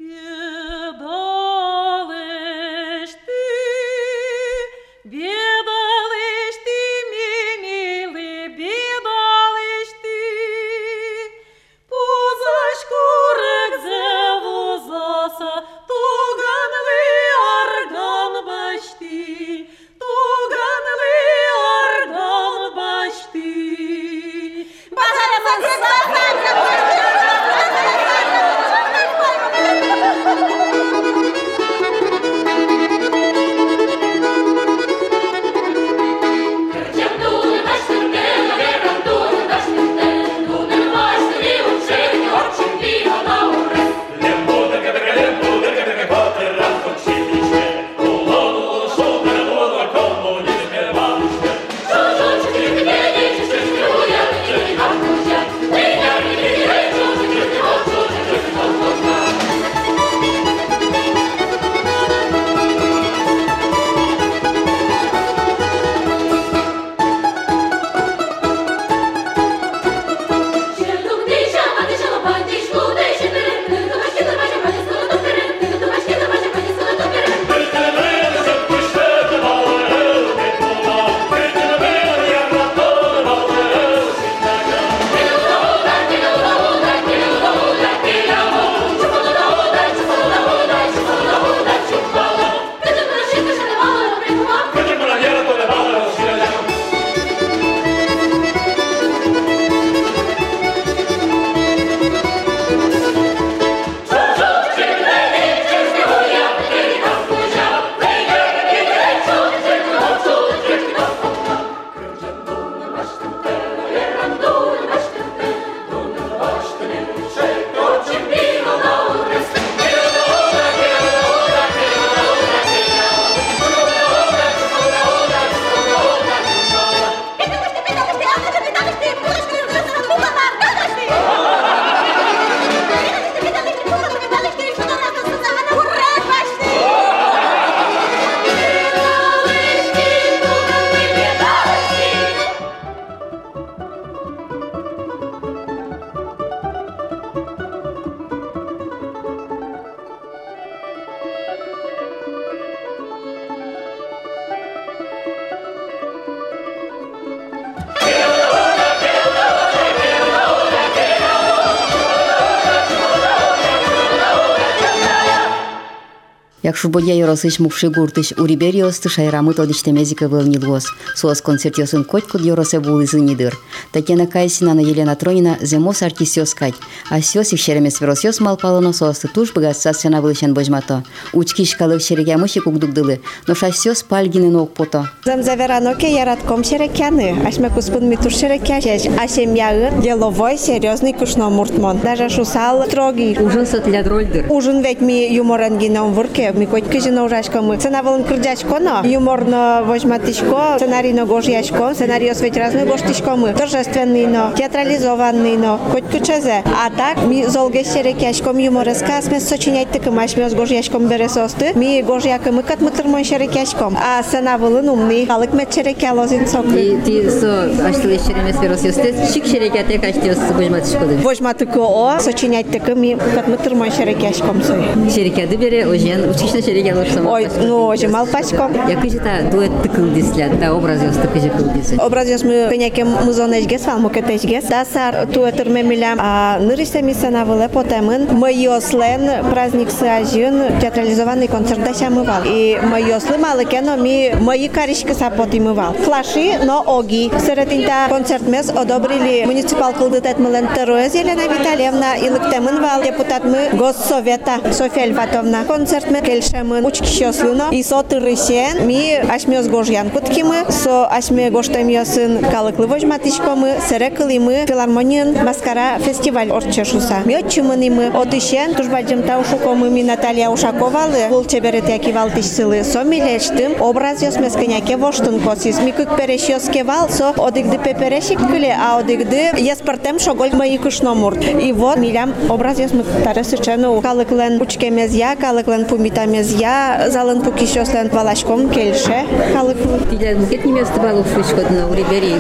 Як 166.78 166.82
шубодя 166.82 167.12
yorosыш 167.12 167.58
мукши 167.58 167.88
гуртыш 167.88 168.32
урибериосты 168.38 169.08
шайрамы 169.08 169.52
тодиштемезика 169.52 170.28
вылнилгос. 170.28 170.86
Суос 171.16 171.42
концертиосын 171.42 172.04
котькуд 172.04 172.40
йоросе 172.40 172.78
булызы 172.78 173.18
нидыр. 173.18 173.58
Татьяна 173.90 174.28
Кайсинана 174.28 174.78
Елена 174.78 175.16
Тронина 175.16 175.58
земос 175.60 176.02
артисиос 176.02 176.54
кать. 176.54 176.74
А 177.10 177.20
сиос 177.20 177.52
их 177.52 177.58
шеремес 177.58 178.00
веросиос 178.00 178.38
малпалыно 178.38 178.92
соосты 178.92 179.26
туш 179.26 179.52
богатца 179.52 179.92
сена 179.92 180.22
вылышен 180.22 180.54
божмато. 180.54 181.02
Учки 181.32 181.64
шкалык 181.64 182.00
шереге 182.00 182.36
мыши 182.36 182.60
кукдукдылы. 182.60 183.22
Но 183.48 183.56
шасиос 183.56 184.04
пальгины 184.04 184.48
ног 184.48 184.72
пото. 184.74 185.10
Замзавераноке 185.24 186.14
яратком 186.14 186.62
шерекяны, 186.62 187.42
ашме 187.44 187.70
куспун 187.70 188.08
митур 188.08 188.30
шерекящеш, 188.30 189.10
а 189.18 189.26
семья 189.26 189.90
деловой, 190.00 190.56
серьезный 190.56 191.12
кушно 191.12 191.50
муртмон. 191.50 191.98
Даже 191.98 192.28
шусал 192.28 192.86
строгий. 192.86 193.36
Ужин 193.36 193.66
дрольдыр. 194.04 194.46
Ужин 194.48 194.80
ведь 194.80 195.00
ми 195.00 195.26
юморангином 195.34 196.12
вурке, 196.12 196.52
ми 196.52 196.67
коть 196.67 196.89
кыжина 196.89 197.23
ужашка 197.23 197.61
мы. 197.61 197.77
Цена 197.77 198.01
волн 198.03 198.23
крдячко, 198.23 198.79
но 198.79 199.01
юморно 199.03 199.83
возьматичко, 199.85 200.75
сценарий 200.77 201.13
но 201.13 201.25
гожьячко, 201.25 201.93
сценарий 201.93 202.29
осветь 202.29 202.57
разный 202.57 202.85
гоштичко 202.85 203.35
мы. 203.35 203.53
Торжественный, 203.53 204.27
но 204.27 204.51
театрализованный, 204.57 205.57
но 205.57 205.79
хоть 205.91 206.03
кучезе. 206.05 206.63
А 206.65 206.89
так 206.89 207.23
ми 207.25 207.45
золге 207.45 207.83
шерекяшком 207.83 208.57
юмореска, 208.57 209.21
сме 209.21 209.39
сочинять 209.39 209.89
такым, 209.91 210.19
ашме 210.19 210.49
с 210.49 210.53
гожьячком 210.53 211.07
бересосты, 211.07 211.71
ми 211.75 212.01
гожьяка 212.01 212.51
мы 212.51 212.63
кат 212.63 212.81
мы 212.81 212.91
тырмон 212.91 213.23
шерекяшком. 213.23 213.97
А 213.97 214.23
сцена 214.23 214.57
волн 214.57 214.89
умный, 214.89 215.25
халык 215.25 215.53
мет 215.53 215.73
шерекя 215.73 216.13
лозин 216.13 216.47
сокры. 216.47 216.73
Ти 216.73 217.01
ти 217.05 217.29
со 217.29 217.65
аштылы 217.87 218.19
шеремес 218.19 218.59
веросиос 218.61 218.95
тес 218.95 219.33
шик 219.33 219.45
шерекяте 219.45 219.99
каштиос 219.99 220.37
божматышкоды. 220.57 221.17
Возьматыко 221.17 221.79
о, 221.79 222.19
сочинять 222.19 222.69
такым, 222.71 223.01
ми 223.01 223.15
кат 223.35 223.47
мы 223.47 223.57
тырмон 223.57 223.91
шерекяшком 223.91 224.61
сой. 224.63 224.83
Шерекяды 225.13 225.55
бере 225.55 225.87
ожен 225.87 226.33
учкишна 226.58 226.62
шереге 226.62 226.92
алышсам. 226.92 227.26
Ой, 227.26 227.48
ну, 227.60 227.96
же 227.96 228.08
мал 228.08 228.26
пачком. 228.26 228.72
Якыжы 228.88 229.18
та 229.18 229.50
дуэт 229.50 229.70
тыкыл 229.82 230.10
дислят, 230.10 230.58
та 230.60 230.74
образ 230.74 231.02
ёс 231.02 231.16
тыкыжы 231.16 231.50
кыл 231.50 231.70
дисы. 231.74 231.96
Образец 231.96 232.42
мы 232.42 232.68
коняке 232.68 233.04
музонежгес, 233.04 233.86
вал 233.86 233.98
мукетежгес. 233.98 234.64
Да 234.64 234.84
сар 234.84 235.26
туэтыр 235.26 235.68
мемилям, 235.68 236.18
а 236.20 236.58
нырысе 236.60 237.02
мисана 237.02 237.44
выле 237.44 237.68
потемын. 237.68 238.28
Мы 238.32 238.52
йослен 238.52 239.44
праздник 239.50 239.90
сажын 239.90 240.78
театрализованный 240.80 241.48
концерт 241.48 241.80
да 241.84 241.92
шамывал. 241.92 242.42
И 242.44 242.78
мы 242.82 243.00
йослы 243.00 243.38
малыке, 243.38 243.80
но 243.80 243.96
ми 243.96 244.34
мои 244.40 244.68
каришки 244.68 245.12
сапотимывал. 245.12 245.94
Клаши, 246.04 246.58
но 246.64 246.82
оги. 246.86 247.30
Сыретинта 247.38 248.06
концерт 248.08 248.46
мес 248.46 248.70
одобрили 248.70 249.44
муниципал 249.44 249.92
кылдытет 249.92 250.38
мылен 250.38 250.68
Теруэз 250.74 251.14
Елена 251.14 251.42
Витальевна 251.42 252.16
и 252.16 252.28
лыктемын 252.28 252.82
вал 252.82 253.02
депутат 253.02 253.44
мы 253.44 253.70
Госсовета 253.72 254.72
Софья 254.72 255.06
Льватовна. 255.06 255.64
Концерт 255.64 256.10
Шамын 256.50 256.86
учки 256.86 257.10
шосына 257.12 257.68
и 257.72 257.82
соты 257.82 258.20
рысен 258.20 258.86
ми 258.86 259.20
ашмёз 259.36 259.68
гош 259.68 259.88
янкутки 259.88 260.42
мы 260.42 260.64
со 260.70 261.06
ашме 261.06 261.50
гоштам 261.50 261.88
ясын 261.88 262.40
калыклы 262.50 262.86
вожматичко 262.86 263.54
мы 263.54 263.76
серекли 263.86 264.38
мы 264.38 264.64
филармониян 264.66 265.44
маскара 265.44 265.98
фестиваль 265.98 266.50
орчешуса. 266.50 267.16
Мётчимыны 267.26 267.90
мы 267.90 268.06
отышен 268.06 268.74
тужбадим 268.74 269.24
таушуко 269.24 269.74
мы 269.74 269.90
ми 269.90 270.02
Наталья 270.02 270.48
Ушаковалы 270.48 271.28
бул 271.28 271.44
чеберет 271.44 271.88
яки 271.90 272.12
валтышсылы 272.12 272.82
со 272.82 273.04
милештым 273.04 273.82
образ 273.82 274.22
яс 274.22 274.38
мескеняке 274.38 274.96
воштын 274.96 275.40
косис 275.40 275.78
ми 275.80 275.92
кык 275.92 276.16
перешёске 276.16 276.82
вал 276.82 277.10
со 277.10 277.34
одыгды 277.36 277.76
пеперешик 277.76 278.38
кыле 278.38 278.74
а 278.74 278.98
одыгды 279.00 279.50
яспартем 279.58 280.18
шоголь 280.18 280.54
мои 280.54 280.78
кышномурт. 280.78 281.44
И 281.44 281.72
вот 281.72 281.98
милям 281.98 282.32
образ 282.48 282.78
яс 282.78 282.92
мы 282.92 283.04
тарасы 283.22 283.58
чену 283.62 284.00
калыклен 284.00 284.62
учкемез 284.62 285.12
я 285.12 285.36
калыклен 285.36 285.84
пумитамез 285.84 286.37
я 286.46 287.06
залын 287.08 287.42
пукишёслен 287.42 288.08
валашком 288.10 288.68
келше 288.70 289.24
калыклы 289.52 290.00
Тиле 290.10 290.34
букет 290.36 290.64
не 290.64 290.72
место 290.72 291.00
балу 291.00 291.22
фучкодно 291.22 291.88
у 291.90 291.94
ребери. 291.94 292.34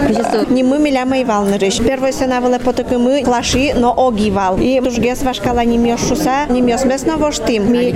Не 0.50 0.62
мы 0.62 0.78
миляма 0.78 1.20
Ивалнырыш. 1.22 1.78
Первой 1.78 2.12
сенавале 2.12 2.58
потокымы 2.58 3.22
клаши, 3.22 3.72
но 3.74 3.94
огивал. 3.96 4.58
И 4.58 4.80
тужгес 4.80 5.22
вашкала 5.22 5.64
не 5.64 5.78
мешуса, 5.78 6.46
не 6.48 6.60
мес 6.60 6.84
местно 6.84 7.16
воштим. 7.16 7.72
Ми 7.72 7.92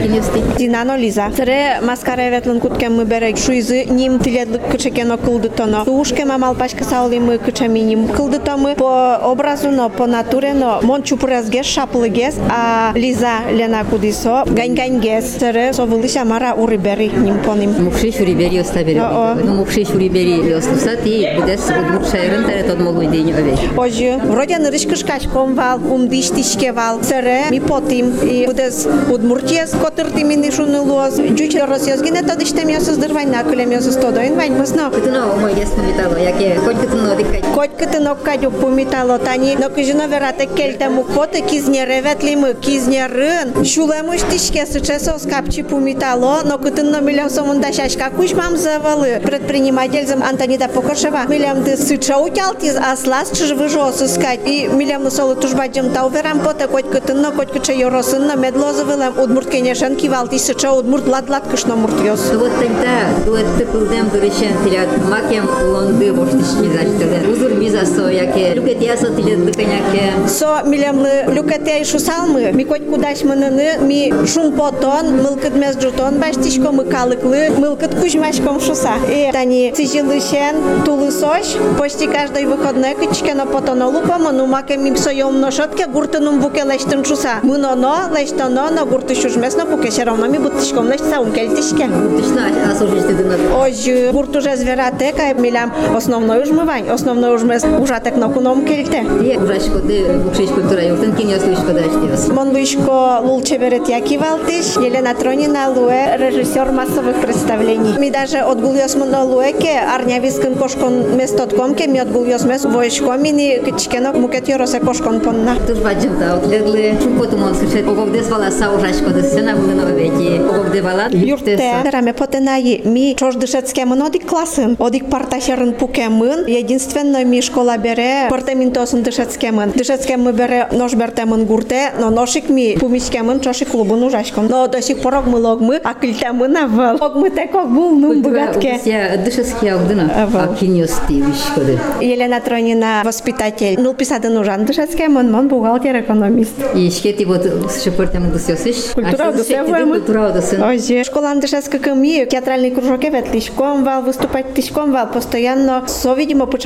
Динано 0.59 0.97
Лиза. 0.97 1.31
Тере 1.37 1.81
маскара 1.83 2.29
ветлен 2.29 2.61
куткем 2.61 2.97
мы 2.97 3.05
берег 3.05 3.39
шуизы, 3.39 3.85
ним 3.85 4.19
тиледлык 4.19 4.63
кычекено 4.71 5.17
кылдытоно. 5.19 5.85
Ушке 5.85 6.25
мамал 6.25 6.55
пачка 6.55 6.85
саули 6.85 7.19
мы 7.19 7.39
кычами 7.39 7.81
ним 7.81 8.09
кылдытомы 8.09 8.75
по 8.75 9.21
образу, 9.25 9.71
но 9.71 9.89
по 9.89 10.07
натуре, 10.07 10.53
но 10.55 10.81
мон 10.83 11.03
чупурезгес, 11.03 11.67
шаплыгес, 11.67 12.37
а 12.51 12.93
Лиза 12.95 13.51
Лена 13.51 13.85
Кудисо, 13.85 14.45
гань-ганьгес. 14.47 15.37
Тере 15.41 15.73
совылыша 15.92 16.24
мара 16.26 16.54
у 16.54 16.68
рибери 16.68 17.10
ним 17.10 17.40
поним. 17.40 17.72
мукшиш 17.84 18.16
у 18.20 18.24
ребери 18.24 18.58
оставили. 18.58 18.98
О-о. 18.98 19.36
Ну 19.36 19.56
мукшиш 19.56 19.90
у 19.90 19.98
ребери 19.98 20.52
остался 20.52 20.94
и 20.94 21.40
будес 21.40 21.62
удмур 21.70 22.06
шайрын 22.06 22.46
таре 22.46 22.64
тот 22.64 22.80
могу 22.80 23.04
день 23.04 23.32
овей. 23.34 23.58
Ожи, 23.78 24.20
вроде 24.26 24.58
нырыш 24.58 24.86
кышкачком 24.86 25.56
вал, 25.56 25.80
умдиш 25.80 26.30
тишке 26.30 26.72
вал, 26.72 27.00
цере, 27.02 27.46
ми 27.52 27.60
потим, 27.60 28.14
и 28.24 28.46
будес 28.46 28.88
удмуртиес, 29.10 29.72
котыр 29.72 30.12
тимини 30.12 30.52
шунылуоз, 30.52 31.20
джуч 31.20 31.56
росьозгине 31.56 32.24
тодиштем 32.24 32.68
ясыз 32.68 32.98
дырвань 32.98 33.32
накулем 33.32 33.72
ясыз 33.72 33.96
тодоин 33.96 34.36
вань 34.36 34.58
мысно. 34.58 34.90
Кытыно 34.90 35.28
мой 35.40 35.54
ясно 35.56 35.82
металло, 35.82 36.18
яке 36.18 36.56
хоть 36.58 36.78
кытыно 36.78 37.16
дикать. 37.16 37.46
Котькыты 37.54 38.00
ноккадю 38.00 38.52
пумитало 38.52 39.20
тани, 39.20 39.56
но 39.60 39.70
кыжино 39.70 40.08
верате 40.08 40.48
кельте 40.48 40.90
мукпоты 40.90 41.42
кизнере 41.42 42.02
ветлимы, 42.02 42.54
кизнерын, 42.54 43.66
шулемыш 43.66 44.22
тишке 44.32 44.66
сычесо 44.66 45.18
скапчи 45.20 45.64
Пумитало, 45.83 46.43
но 46.45 46.59
кытынно 46.59 47.01
милям 47.01 47.29
сомунда 47.29 47.73
шашка 47.73 48.11
кушмам 48.11 48.57
завалы. 48.57 49.21
Предприниматель 49.25 50.07
зам 50.07 50.23
Антонида 50.23 50.69
Покошева, 50.69 51.27
милям 51.29 51.65
ты 51.65 51.77
сыча 51.77 52.19
утялтиз, 52.19 52.77
а 52.77 52.97
слас 52.97 53.33
чыж 53.37 53.51
выжо 53.51 53.91
сыскать. 53.91 54.47
И 54.47 54.69
милям 54.69 55.11
солы 55.11 55.35
тужбаджем 55.35 55.91
тауверам 55.91 56.39
поте 56.39 56.69
котькытынно, 56.69 57.33
котькыче 57.33 57.75
йоросынно 57.75 58.37
медлозывылем, 58.37 59.19
удмурт 59.19 59.51
кенешен 59.51 59.97
кивалти 59.97 60.39
сыча 60.39 60.71
удмурт 60.71 61.09
лад-лад 61.09 61.49
кышно. 61.51 61.75
Ну 61.75 61.89
вот 61.89 62.53
тогда 62.61 63.25
дуэт 63.27 63.47
тыпылдем 63.59 64.09
дырышен 64.11 64.55
тилят 64.65 64.89
макем 65.11 65.49
лонды 65.67 66.13
воштиш 66.13 66.61
мизаштылы. 66.61 67.33
Узур 67.33 67.55
мизасо, 67.55 68.09
яке 68.09 68.55
люкет 68.55 68.81
ясо 68.81 69.13
тилет 69.17 69.45
дыканяке. 69.47 70.29
Со 70.29 70.63
милямлы 70.65 71.25
люкете 71.27 71.83
шусалмы, 71.83 72.53
ми 72.53 72.65
коть 72.65 72.87
кудаш 72.89 73.23
мыныны, 73.23 73.79
ми 73.81 74.13
шум 74.29 74.53
потон, 74.53 75.23
мылкыт 75.23 75.57
Кызмес 75.63 75.79
жұртон 75.79 76.17
баштишко 76.19 76.73
мыкалыклы 76.75 77.51
мылкыт 77.55 77.95
кузьмаш 77.95 78.41
комшуса. 78.43 78.95
И 79.09 79.31
тани 79.33 79.73
сижилышен 79.77 80.83
тулысош 80.85 81.55
почти 81.79 82.09
каждый 82.09 82.47
выходной 82.47 82.97
кичкено 82.97 83.47
потонолу 83.47 84.01
помону 84.01 84.47
макем 84.47 84.85
им 84.87 84.97
соем 84.97 85.41
ношотке 85.41 85.87
гуртынум 85.87 86.41
буке 86.41 86.65
лештын 86.65 87.05
шуса. 87.05 87.35
Мыноно 87.45 88.11
лештоно 88.13 88.71
но 88.73 88.87
гурты 88.87 89.15
шужмесно 89.15 89.65
буке 89.65 89.93
шеромами 89.93 90.39
буттышком 90.39 90.89
лешса 90.91 91.21
умкельтишке. 91.21 91.87
Гуртышна 91.87 92.43
асужиште 92.73 93.13
дына. 93.13 93.37
Ожи 93.57 94.11
гурт 94.11 94.35
уже 94.35 94.57
зверате 94.57 95.13
кай 95.13 95.33
милям 95.35 95.73
основной 95.95 96.43
ужмывань, 96.43 96.89
основной 96.89 97.37
ужмес 97.37 97.65
ужатек 97.79 98.17
на 98.17 98.29
куном 98.29 98.67
кельте. 98.67 99.07
Е 99.21 99.39
ужашко 99.39 99.79
де 99.79 100.13
букшишко 100.25 100.61
тура 100.63 100.83
юртын 100.83 101.15
киняслышко 101.15 101.73
даштиос. 101.73 102.27
Монлышко 102.31 103.21
лулчеверет 103.23 103.89
якивалтыш 103.89 104.77
Елена 104.79 105.15
Тронин 105.15 105.52
Тронина 105.52 105.70
Луэ, 105.70 106.16
режиссер 106.16 106.72
массовых 106.72 107.20
представлений. 107.20 107.98
Ми 108.00 108.10
даже 108.10 108.38
отгулёс 108.38 108.96
моно 108.96 109.26
Луэке, 109.26 109.78
арнявискын 109.94 110.56
кошкон 110.56 111.18
методкомке, 111.18 111.88
ми 111.88 112.00
отгулёс 112.00 112.46
мес 112.46 112.64
воечкомини, 112.64 113.62
кичкено 113.66 114.14
мукет 114.14 114.48
йоросе 114.48 114.80
кошкон 114.80 115.20
понна. 115.20 115.58
Туж 115.68 115.80
баджым 115.80 116.18
та 116.18 116.38
отлеглы. 116.38 116.94
Шумпоту 117.04 117.36
мон 117.36 117.54
скрышет. 117.56 117.86
Огогде 117.86 118.24
свала 118.24 118.50
са 118.52 118.70
ужашко 118.70 119.10
да 119.10 119.22
сена 119.22 119.54
булына 119.58 119.84
вети. 119.92 120.40
Огогде 120.40 120.82
вала. 120.82 121.10
Юрте, 121.12 121.84
раме 121.92 122.14
потенаи, 122.14 122.84
ми 122.86 123.14
чош 123.20 123.36
дышецке 123.36 123.84
мын 123.84 124.04
одик 124.04 124.26
класын, 124.30 124.78
одик 124.80 125.10
парташерын 125.10 125.74
пуке 125.74 126.08
мын, 126.08 126.46
единственно 126.48 127.26
ми 127.26 127.42
школа 127.42 127.78
бере 127.78 128.28
портаминтосын 128.30 129.04
дышецке 129.04 129.52
мын. 129.52 129.74
Дышецке 129.76 130.16
мы 130.16 130.32
бере 130.32 130.70
нож 130.72 130.94
берте 130.94 131.26
мын 131.26 131.44
гурте, 131.46 131.92
но 132.00 132.12
ношик 132.12 132.48
ми 132.50 132.78
пумичке 132.80 133.24
мын 133.24 133.42
чошик 133.42 133.72
клубын 133.72 134.04
ужашкон. 134.04 134.48
Но 134.48 134.68
до 134.68 134.82
сих 134.82 135.02
пор 135.02 135.18
мы 135.26 135.40
лог 135.43 135.61
мы, 135.61 135.77
а 135.77 135.95
кильте 135.95 136.33
мы 136.33 136.49
навал. 136.49 136.97
Ог 137.01 137.17
мы 137.17 137.31
текок 137.31 137.69
был, 137.69 137.91
ну 137.91 138.23
богатке. 138.23 138.81
Я 138.85 139.17
дышески 139.17 139.67
огдына. 139.67 140.11
Авал. 140.23 140.53
А 140.53 140.55
киньос 140.55 141.01
ты 141.09 141.21
вишкоды. 141.21 141.79
Елена 142.01 142.41
Тронина, 142.41 143.03
воспитатель. 143.05 143.75
Ну, 143.79 143.95
писады 143.95 144.29
нужан 144.29 144.65
дышецке 144.65 145.09
мын, 145.09 145.31
мон 145.31 145.49
бухгалтер, 145.49 146.01
экономист. 146.01 146.55
И 146.75 146.91
шкети 146.91 147.25
вот 147.25 147.45
шепортем 147.83 148.31
досёсыш. 148.31 148.93
Культура 148.95 149.29
одосевуем. 149.29 149.91
Культура 149.91 150.27
одосын. 150.29 150.63
Ой, 150.63 151.05
школа 151.05 151.35
дышецка 151.35 151.79
кыми, 151.79 152.25
театральный 152.25 152.71
кружок 152.71 153.03
evet 153.05 153.33
тишком 153.33 153.85
вал, 153.85 154.03
выступать 154.03 154.55
тишком 154.55 154.93
вал, 154.93 155.09
постоянно, 155.09 155.85
со, 155.89 156.15
видимо, 156.15 156.47
по 156.47 156.59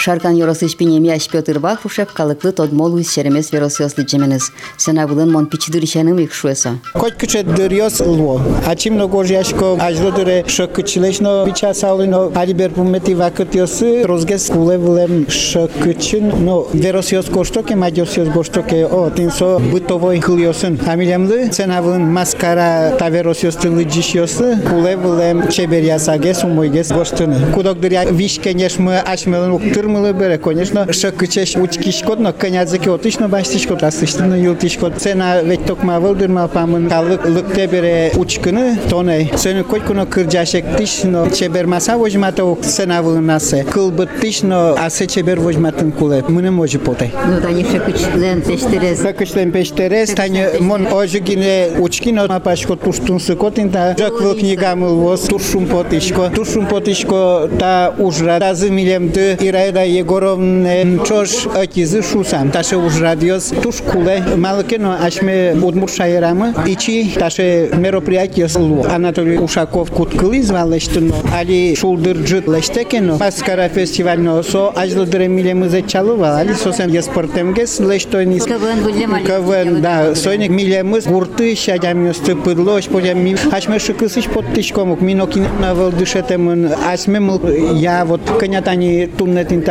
Шаркан 0.00 0.36
Yorosыч 0.36 0.76
пинемияш 0.76 1.28
Петр 1.28 1.58
Вахрушев 1.58 2.12
калыклы 2.12 2.52
тодмол 2.52 2.94
уйс 2.94 3.12
шеремес 3.12 3.50
веросиослы 3.50 4.04
джеменес. 4.04 4.52
Сенавылын 4.76 5.32
мон 5.32 5.46
пичидыришаным 5.46 6.18
их 6.20 6.32
шуэса. 6.32 6.78
Коть 6.92 7.16
кыче 7.16 7.42
дырьос 7.42 7.98
лво. 7.98 8.40
Ачим 8.66 8.98
но 8.98 9.08
гожяшко 9.08 9.74
ажло 9.80 10.12
дыре 10.12 10.44
шокычлешно 10.46 11.44
бича 11.44 11.74
саулино 11.74 12.30
алибер 12.36 12.70
пумети 12.70 13.14
вакытьосы 13.14 14.04
розгес 14.04 14.46
кулевлем 14.46 15.28
шокычин 15.28 16.44
но 16.44 16.68
веросиос 16.72 17.26
гоштоке 17.26 17.74
мадьосиос 17.74 18.28
гоштоке 18.28 18.86
о 18.86 19.10
тинсо 19.10 19.58
бытовой 19.58 20.20
хыльосын. 20.20 20.78
Амилемлы 20.86 21.50
сенавлын 21.52 22.12
маскара 22.12 22.94
таверосиос 22.96 23.56
тылыджишиосы 23.56 24.58
кулевлем 24.68 25.48
чеберясагес 25.48 26.44
умойгес 26.44 26.92
гоштыны. 26.92 27.52
Кудок 27.52 27.80
дыря 27.80 28.04
вишкенеш 28.04 28.78
мы 28.78 28.98
ачмелын 28.98 29.52
уктырмылы 29.90 30.12
бере, 30.12 30.38
конечно, 30.38 30.92
шокычеш 30.92 31.56
учкишкот, 31.56 32.20
но 32.20 32.32
конядзеки 32.32 32.88
отышно 32.88 33.28
баштишкот, 33.28 33.82
асыштыны 33.82 34.34
юлтишкот. 34.34 35.00
Сена 35.02 35.42
ведь 35.42 35.64
токма 35.64 36.00
вылдырма 36.00 36.48
памын 36.48 36.88
калык 36.88 37.26
лыкте 37.26 37.66
бере 37.66 38.12
учкыны 38.16 38.78
тоне. 38.88 39.30
Сені 39.36 39.62
койкуно 39.62 40.06
кырджашек 40.06 40.64
тишно 40.76 41.28
чебер 41.30 41.66
маса 41.66 41.96
вожмата 41.96 42.44
ук 42.44 42.64
сена 42.64 43.02
вылынасе. 43.02 43.64
Кылбыт 43.64 44.20
тишно 44.20 44.76
асе 44.78 45.06
чебер 45.06 45.40
вожматын 45.40 45.92
куле. 45.92 46.24
Мыны 46.28 46.50
можы 46.50 46.78
потай. 46.78 47.12
Ну, 47.26 47.40
тани 47.40 47.64
шекычлен 47.64 48.42
тештерез. 48.42 49.00
Какышлен 49.00 49.52
пештерес, 49.52 50.10
тани 50.10 50.44
мон 50.60 50.86
ожигине 50.86 51.70
учкино 51.78 52.26
мапашко 52.28 52.76
туштун 52.76 53.20
сыкотин, 53.20 53.70
та 53.70 53.96
жак 53.98 54.20
выл 54.20 54.34
книгамыл 54.34 54.96
воз 54.96 55.20
туршум 55.22 55.66
потишко. 55.66 56.30
Туршум 56.34 56.66
потишко 56.66 57.48
та 57.58 57.94
ужра 57.98 58.38
разы 58.38 58.70
милемды 58.70 59.36
Ираида 59.81 59.99
Егоровне 60.01 60.99
чош 61.05 61.47
атизы 61.55 62.01
шусам. 62.01 62.51
Таше 62.51 62.77
ужрадиос 62.77 63.51
туш 63.63 63.81
куле 63.81 64.23
малыкено 64.35 64.97
ашме 65.01 65.55
удмур 65.61 65.89
шайрамы 65.89 66.53
ичи 66.65 67.13
таше 67.17 67.69
мероприятие 67.73 68.47
слу. 68.47 68.85
Анатолий 68.89 69.37
Ушаков 69.37 69.91
куткылы 69.91 70.41
звалештыно. 70.43 71.13
Али 71.33 71.75
шулдырджыт 71.75 72.47
лештекено. 72.47 73.17
Маскара 73.17 73.69
фестивально 73.69 74.43
со 74.43 74.69
ажлыдыре 74.69 75.27
милемызе 75.27 75.83
чалывал. 75.83 76.35
Али 76.35 76.53
сосен 76.53 76.89
еспортемгес 76.89 77.79
лештойнис. 77.79 78.45
КВН 78.45 78.83
вылем 78.83 79.23
КВН, 79.25 79.81
да. 79.81 80.15
Сойник 80.15 80.49
милемыз 80.49 81.07
гурты 81.07 81.55
шадямёсты 81.55 82.35
пыдлош. 82.35 82.85
Подям 82.85 83.23
ми 83.23 83.35
ашме 83.51 83.79
шыкысыш 83.79 84.25
подтышкомук. 84.25 85.01
Минокин 85.01 85.45
на 85.59 85.73
валдышетемын 85.73 86.71
асме 86.91 87.19
мыл 87.19 87.41
я 87.73 88.05
вот 88.05 88.21
конятани 88.39 89.09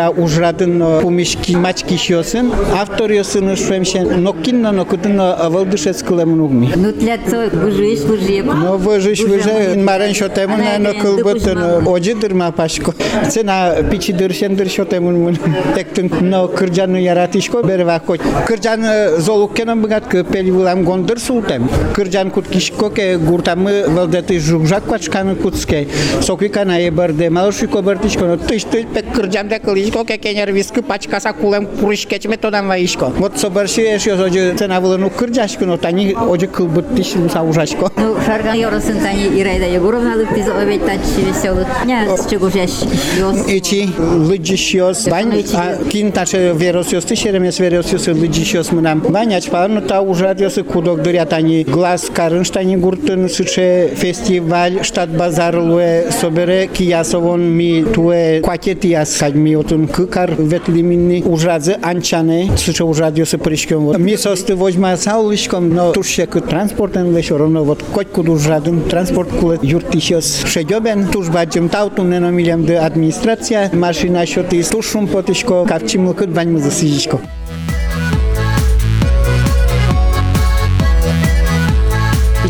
така 0.00 0.22
ужраден 0.22 0.82
помишки 1.02 1.56
мачки 1.56 1.98
шиосен, 1.98 2.52
автор 2.74 3.10
йосен 3.10 3.56
швемшен, 3.56 4.08
но 4.22 4.32
кинна, 4.32 4.72
но 4.72 4.84
кутен 4.84 5.20
вълдушец 5.50 6.02
кулем 6.02 6.36
нугми. 6.36 6.74
Но 6.78 6.92
тля 6.92 7.18
цо 7.28 7.36
гужуи 7.64 7.96
служи. 7.96 8.42
Но 8.42 8.78
въжуш 8.78 9.20
въже, 9.20 9.76
марен 9.76 10.14
шотему 10.14 10.56
на 10.56 10.74
едно 10.74 10.90
кълбътен, 11.02 11.58
оджи 11.86 12.14
дърма 12.14 12.52
пашко. 12.52 12.92
Цена 13.28 13.74
пичи 13.90 14.12
дършен 14.12 14.54
дършотему 14.54 15.10
мун. 15.10 15.38
Тектен, 15.74 16.10
но 16.22 16.48
кърджан 16.48 17.02
яратишко 17.02 17.56
берва 17.66 18.00
коч. 18.06 18.20
Кърджан 18.46 18.84
золуккенам 19.16 19.82
бгат 19.82 20.08
къпели 20.08 20.50
вулам 20.50 20.84
гондър 20.84 21.18
султем. 21.18 21.68
Кърджан 21.92 22.30
куткишко 22.30 22.90
ке 22.90 23.16
гуртамы 23.16 23.84
вълдете 23.88 24.38
жужак 24.38 24.84
квачканы 24.84 25.34
куцке. 25.36 25.86
Соквика 26.20 26.64
на 26.64 26.80
ебърде, 26.82 27.30
малышико 27.30 27.82
бъртишко, 27.82 28.24
но 28.24 28.36
тъщ 28.36 28.70
тъщ 28.70 28.86
пек 28.94 29.04
кърджан 29.14 29.48
декалиш 29.48 29.89
кылишко 29.89 30.05
ке 30.05 30.17
кенер 30.17 30.51
виски 30.51 30.81
пачкаса 30.81 31.33
кулем 31.33 31.65
курышкеч 31.65 32.25
методан 32.25 32.67
ваишко. 32.67 33.11
Вот 33.17 33.37
собарши 33.37 33.81
ешё 33.81 34.15
зоджи 34.17 34.55
цена 34.57 34.79
вулану 34.79 35.09
кырджашко 35.09 35.65
но 35.65 35.77
тани 35.77 36.13
оджи 36.13 36.47
кылбыт 36.47 36.95
тиш 36.95 37.15
луса 37.15 37.41
ужашко. 37.41 37.91
Ну, 37.97 38.15
Шарган 38.25 38.57
Йоросын 38.57 38.99
тани 38.99 39.41
Ираида 39.41 39.65
Егоровна 39.65 40.15
лык 40.15 40.33
тиза 40.35 40.53
овет 40.53 40.85
тачи 40.85 41.21
веселых. 41.27 41.67
Ня, 41.85 42.15
с 42.17 42.29
чего 42.29 42.49
жаш 42.49 42.71
йос. 43.19 43.47
Ичи 43.47 43.89
лыджишиос 43.97 45.07
бань 45.07 45.43
а 45.53 45.77
кин 45.91 46.11
таше 46.11 46.53
веросиос 46.55 47.05
ты 47.05 47.15
шеремес 47.15 47.59
веросиос 47.59 48.07
лыджишиос 48.07 48.71
мынам 48.71 48.99
бань 48.99 49.33
ачпа 49.33 49.67
ну 49.67 49.81
та 49.81 50.01
ужадиосы 50.01 50.63
кудок 50.63 51.01
дырятани 51.01 51.63
глаз 51.63 52.09
карынштани 52.13 52.77
гуртын 52.77 53.29
сыче 53.29 53.91
фестиваль 53.95 54.83
штат 54.83 55.09
базарлуе 55.09 56.11
собере 56.11 56.67
киясовон 56.67 57.41
ми 57.41 57.85
туе 57.93 58.41
квакетияс 58.41 59.09
садми 59.09 59.55
отун 59.55 59.78
кыкар 59.79 60.35
ветлиминни 60.37 61.23
ужадзе 61.25 61.77
анчане 61.81 62.51
сыче 62.57 62.83
ужадиосы 62.83 63.37
пришкем 63.37 63.85
вот 63.85 63.97
ми 63.97 64.17
состы 64.17 64.55
возьма 64.55 64.97
саулышком 64.97 65.69
но 65.69 65.91
туше 65.91 66.25
к 66.25 66.41
транспортен 66.41 67.13
леш 67.15 67.31
ровно 67.31 67.63
вот 67.63 67.83
котку 67.93 68.21
ужадын 68.21 68.81
транспорт 68.81 69.29
куле 69.29 69.59
юртишиос 69.61 70.45
шедёбен 70.45 71.07
туш 71.07 71.27
баджым 71.27 71.69
таутун 71.69 72.09
нено 72.09 72.31
милем 72.31 72.65
де 72.65 72.77
администрация 72.77 73.69
машина 73.73 74.25
шоти 74.25 74.63
тушум 74.63 75.07
потишко 75.07 75.65
кавчим 75.65 76.09
лкыт 76.09 76.29
бань 76.29 76.55